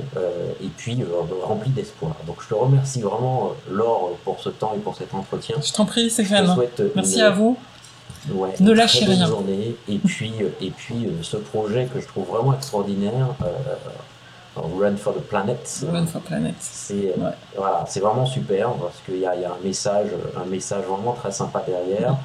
et 0.62 0.66
puis 0.77 0.99
rempli 1.43 1.71
d'espoir. 1.71 2.14
Donc 2.27 2.43
je 2.43 2.49
te 2.49 2.55
remercie 2.55 3.01
vraiment, 3.01 3.53
Laure, 3.71 4.11
pour 4.23 4.38
ce 4.38 4.51
temps 4.51 4.75
et 4.77 4.79
pour 4.81 4.95
cet 4.95 5.14
entretien. 5.14 5.57
Je 5.62 5.73
t'en 5.73 5.87
prie, 5.87 6.11
c'est 6.11 6.25
Merci 6.95 7.23
à 7.23 7.31
vous. 7.31 7.57
ne 8.61 8.73
lâchez 8.73 9.07
rien. 9.07 9.27
Journée. 9.27 9.77
Et 9.88 9.97
puis, 9.97 10.35
et 10.61 10.71
puis 10.71 11.09
ce 11.23 11.38
projet 11.38 11.88
que 11.93 12.01
je 12.01 12.07
trouve 12.07 12.27
vraiment 12.27 12.53
extraordinaire, 12.53 13.29
Run 14.56 14.96
for 14.96 15.14
the 15.14 15.20
Planet. 15.20 15.84
Run 15.90 16.06
for 16.06 16.20
Planet. 16.22 16.54
C'est 16.58 17.14
voilà, 17.56 17.84
c'est 17.88 18.00
vraiment 18.00 18.26
super 18.26 18.70
parce 18.72 18.98
qu'il 19.04 19.16
y, 19.16 19.20
y, 19.20 19.26
a 19.26 19.30
un 19.30 19.64
message, 19.64 20.08
un 20.36 20.44
message 20.46 20.84
vraiment 20.84 21.12
très 21.12 21.30
sympa 21.30 21.62
derrière. 21.66 22.16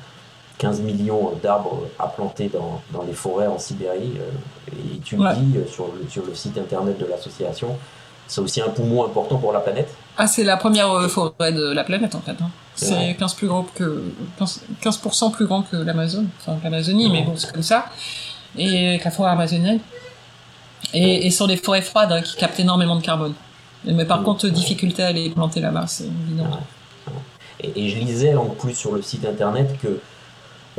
15 0.58 0.82
millions 0.82 1.34
d'arbres 1.42 1.82
à 2.00 2.08
planter 2.08 2.50
dans, 2.50 2.82
dans, 2.92 3.04
les 3.04 3.14
forêts 3.14 3.48
en 3.48 3.60
Sibérie. 3.60 4.14
Euh, 4.18 4.96
et 4.96 5.00
tu 5.00 5.18
le 5.18 5.24
dis 5.36 5.58
euh, 5.58 5.68
sur 5.68 5.88
le, 5.88 6.08
sur 6.10 6.26
le 6.26 6.34
site 6.34 6.58
internet 6.58 6.98
de 6.98 7.06
l'association, 7.06 7.76
c'est 8.28 8.42
aussi 8.42 8.62
un 8.62 8.70
poumon 8.70 9.06
important 9.06 9.38
pour 9.38 9.52
la 9.52 9.60
planète. 9.60 9.94
Ah, 10.18 10.28
c'est 10.28 10.44
la 10.44 10.58
première 10.58 10.92
euh, 10.92 11.08
forêt 11.08 11.52
de 11.52 11.74
la 11.74 11.84
planète 11.84 12.16
en 12.16 12.22
fait. 12.22 12.32
Hein. 12.42 12.50
C'est 12.76 13.16
15 13.18 13.34
plus 13.36 13.48
grand 13.48 13.64
que 13.76 14.04
15%, 14.84 15.32
plus 15.32 15.46
grand 15.46 15.62
que 15.62 15.78
l'Amazon, 15.78 16.26
enfin 16.40 16.58
l'Amazonie, 16.64 17.10
mais 17.10 17.22
bon, 17.22 17.34
c'est 17.36 17.52
comme 17.52 17.64
ça. 17.64 17.86
Et 18.58 18.98
que 19.00 19.06
la 19.06 19.12
forêt 19.12 19.32
amazonienne. 19.32 19.80
Et, 20.94 21.28
et 21.28 21.32
sur 21.32 21.48
des 21.48 21.58
forêts 21.58 21.82
froides 21.82 22.12
hein, 22.12 22.22
qui 22.22 22.36
captent 22.36 22.60
énormément 22.60 22.96
de 22.96 23.02
carbone. 23.02 23.34
Mais 23.86 24.06
par 24.06 24.24
contre, 24.24 24.48
difficulté 24.48 25.04
à 25.04 25.12
les 25.12 25.30
planter 25.30 25.60
là-bas, 25.60 25.86
c'est 25.88 26.06
évident. 26.06 26.48
Et, 27.60 27.90
je 27.90 27.98
lisais 27.98 28.36
en 28.36 28.46
plus 28.46 28.74
sur 28.74 28.94
le 28.94 29.02
site 29.02 29.26
internet 29.26 29.76
que, 29.82 30.00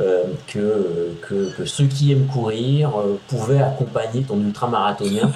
euh, 0.01 0.23
que, 0.47 1.15
que, 1.21 1.51
que, 1.57 1.65
ceux 1.65 1.85
qui 1.85 2.11
aiment 2.11 2.27
courir 2.27 2.91
euh, 2.97 3.19
pouvaient 3.27 3.61
accompagner 3.61 4.23
ton 4.23 4.39
ultramarathonien. 4.39 5.31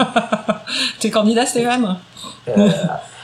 es 1.04 1.10
candidat, 1.10 1.46
Stéphane? 1.46 1.98
Euh, 2.48 2.70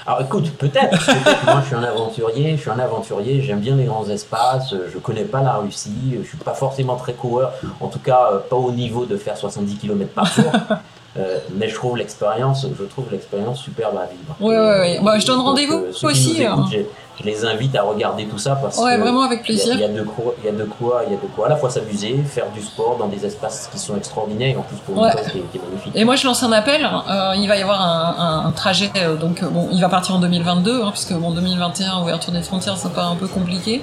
Alors 0.05 0.21
écoute, 0.21 0.51
peut-être. 0.51 0.97
Moi, 1.45 1.61
je 1.61 1.67
suis 1.67 1.75
un 1.75 1.83
aventurier, 1.83 2.55
je 2.55 2.61
suis 2.61 2.69
un 2.71 2.79
aventurier, 2.79 3.41
j'aime 3.41 3.59
bien 3.59 3.75
les 3.75 3.85
grands 3.85 4.07
espaces, 4.09 4.73
je 4.93 4.97
connais 4.99 5.25
pas 5.25 5.41
la 5.41 5.55
Russie, 5.55 6.17
je 6.21 6.27
suis 6.27 6.37
pas 6.37 6.53
forcément 6.53 6.95
très 6.95 7.13
coureur, 7.13 7.53
en 7.81 7.87
tout 7.87 7.99
cas 7.99 8.41
pas 8.49 8.55
au 8.55 8.71
niveau 8.71 9.05
de 9.05 9.17
faire 9.17 9.37
70 9.37 9.77
km 9.77 10.11
par 10.13 10.25
jour. 10.25 10.51
Euh, 11.17 11.39
mais 11.55 11.67
je 11.67 11.75
trouve 11.75 11.97
l'expérience, 11.97 12.65
je 12.77 12.83
trouve 12.83 13.05
l'expérience 13.11 13.59
superbe 13.59 13.97
à 13.97 14.05
vivre. 14.05 14.35
Oui, 14.39 14.55
oui, 14.55 14.75
oui. 14.81 14.99
Moi, 15.01 15.17
je 15.17 15.25
donne 15.25 15.39
rendez-vous 15.39 15.85
aussi. 16.03 16.45
Hein. 16.45 16.65
je, 16.71 16.79
les 17.23 17.43
invite 17.43 17.75
à 17.75 17.81
regarder 17.81 18.25
tout 18.25 18.37
ça 18.37 18.55
parce 18.55 18.77
ouais, 18.77 18.95
vraiment 18.97 19.23
avec 19.23 19.41
plaisir. 19.41 19.73
Il 19.73 19.79
y, 19.79 19.83
a 19.83 19.87
de 19.87 20.03
quoi, 20.03 20.35
il 20.37 20.45
y 20.45 20.49
a 20.49 20.51
de 20.51 20.65
quoi, 20.65 21.01
il 21.07 21.13
y 21.13 21.15
a 21.15 21.19
de 21.19 21.25
quoi 21.35 21.47
à 21.47 21.49
la 21.49 21.55
fois 21.55 21.71
s'amuser, 21.71 22.15
faire 22.23 22.45
du 22.53 22.61
sport 22.61 22.97
dans 22.99 23.07
des 23.07 23.25
espaces 23.25 23.67
qui 23.71 23.79
sont 23.79 23.97
extraordinaires 23.97 24.53
et 24.53 24.55
en 24.55 24.61
plus 24.61 24.77
pour 24.77 25.03
une 25.03 25.11
cause 25.11 25.31
qui, 25.31 25.39
est, 25.39 25.61
magnifique. 25.67 25.93
Et 25.95 26.05
moi, 26.05 26.15
je 26.15 26.27
lance 26.27 26.43
un 26.43 26.51
appel. 26.51 26.85
Euh, 26.85 27.33
il 27.35 27.47
va 27.47 27.57
y 27.57 27.61
avoir 27.63 27.81
un, 27.81 28.45
un, 28.45 28.51
trajet, 28.51 28.91
euh, 28.97 29.15
donc 29.15 29.43
bon, 29.43 29.67
il 29.71 29.81
va 29.81 29.89
partir 29.89 30.13
en 30.13 30.19
2022, 30.19 30.83
hein, 30.83 30.91
puisque 30.91 31.13
bon, 31.13 31.31
2021, 31.31 32.03
ouverture 32.03 32.31
des 32.31 32.43
frontières, 32.43 32.77
c'est 32.77 32.93
pas 32.93 33.05
un 33.05 33.15
peu 33.15 33.27
compliqué 33.27 33.81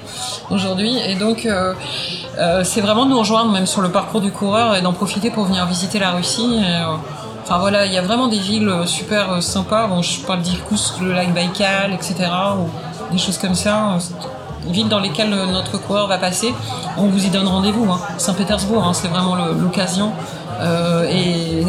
aujourd'hui. 0.49 0.97
Et 1.05 1.15
donc, 1.15 1.45
c'est 2.63 2.81
vraiment 2.81 3.05
de 3.05 3.09
nous 3.09 3.19
rejoindre 3.19 3.51
même 3.51 3.65
sur 3.65 3.81
le 3.81 3.91
parcours 3.91 4.21
du 4.21 4.31
coureur 4.31 4.75
et 4.75 4.81
d'en 4.81 4.93
profiter 4.93 5.29
pour 5.29 5.43
venir 5.43 5.65
visiter 5.65 5.99
la 5.99 6.11
Russie. 6.11 6.61
Et, 6.63 7.24
Enfin 7.45 7.59
voilà, 7.59 7.85
il 7.85 7.93
y 7.93 7.97
a 7.97 8.01
vraiment 8.01 8.27
des 8.27 8.39
villes 8.39 8.67
euh, 8.67 8.87
super 8.87 9.33
euh, 9.33 9.39
sympas. 9.39 9.85
Bon, 9.85 10.01
je 10.01 10.19
parle 10.21 10.41
d'Irkoutsk, 10.41 10.99
le 10.99 11.13
lac 11.13 11.31
Baïkal, 11.31 11.93
etc. 11.93 12.15
ou 12.57 13.13
des 13.13 13.19
choses 13.19 13.37
comme 13.37 13.53
ça. 13.53 13.99
Des 14.65 14.71
villes 14.71 14.89
dans 14.89 14.99
lesquelles 14.99 15.31
euh, 15.31 15.45
notre 15.45 15.77
coureur 15.77 16.07
va 16.07 16.17
passer. 16.17 16.51
On 16.97 17.05
vous 17.05 17.23
y 17.23 17.29
donne 17.29 17.47
rendez-vous. 17.47 17.85
Hein. 17.91 17.99
Saint-Pétersbourg, 18.17 18.83
hein, 18.83 18.93
c'est 18.93 19.09
vraiment 19.09 19.35
l'occasion. 19.35 20.11
et 21.07 21.63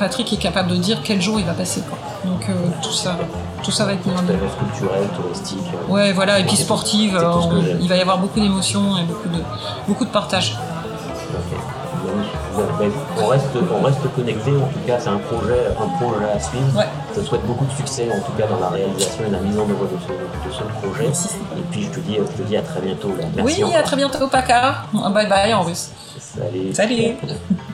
Patrick 0.00 0.32
est 0.32 0.36
capable 0.36 0.70
de 0.70 0.76
dire 0.76 0.98
quel 1.04 1.22
jour 1.22 1.38
il 1.38 1.46
va 1.46 1.52
passer. 1.52 1.84
Donc 2.24 2.50
tout 2.82 2.92
ça, 2.92 3.16
tout 3.62 3.70
ça 3.70 3.84
va 3.84 3.92
être 3.92 4.04
mis 4.04 4.12
en 4.12 4.24
culturel, 4.24 5.06
touristique. 5.14 5.58
Ouais, 5.88 6.12
voilà, 6.12 6.40
et 6.40 6.44
puis 6.44 6.56
sportive. 6.56 7.24
il 7.80 7.88
va 7.88 7.96
y 7.96 8.00
avoir 8.00 8.18
beaucoup 8.18 8.40
d'émotions 8.40 8.96
et 8.98 9.04
beaucoup 9.04 9.28
de, 9.28 9.42
beaucoup 9.86 10.04
de 10.04 10.10
partage 10.10 10.56
on 13.18 13.26
reste, 13.26 13.46
on 13.72 13.82
reste 13.82 14.14
connecté. 14.14 14.50
En 14.50 14.68
tout 14.68 14.78
cas, 14.86 14.98
c'est 14.98 15.08
un 15.08 15.18
projet, 15.18 15.66
un 15.78 15.88
projet 15.98 16.30
à 16.34 16.40
suivre. 16.40 16.84
Je 17.14 17.20
te 17.20 17.26
souhaite 17.26 17.44
beaucoup 17.46 17.66
de 17.66 17.72
succès, 17.72 18.08
en 18.12 18.20
tout 18.20 18.32
cas, 18.32 18.46
dans 18.46 18.60
la 18.60 18.68
réalisation 18.68 19.24
et 19.26 19.30
la 19.30 19.40
mise 19.40 19.58
en 19.58 19.68
œuvre 19.68 19.86
de 19.86 19.98
ce, 20.52 20.62
projet. 20.86 21.06
Et 21.06 21.62
puis, 21.70 21.82
je 21.84 21.90
te 21.90 22.00
dis, 22.00 22.16
je 22.16 22.42
te 22.42 22.48
dis 22.48 22.56
à 22.56 22.62
très 22.62 22.80
bientôt. 22.80 23.12
oui, 23.42 23.62
à 23.74 23.82
très 23.82 23.96
bientôt, 23.96 24.28
Paca. 24.28 24.84
Bye 24.92 25.28
bye 25.28 25.54
en 25.54 25.62
russe. 25.62 25.90
Salut. 26.18 26.74
Salut. 26.74 27.16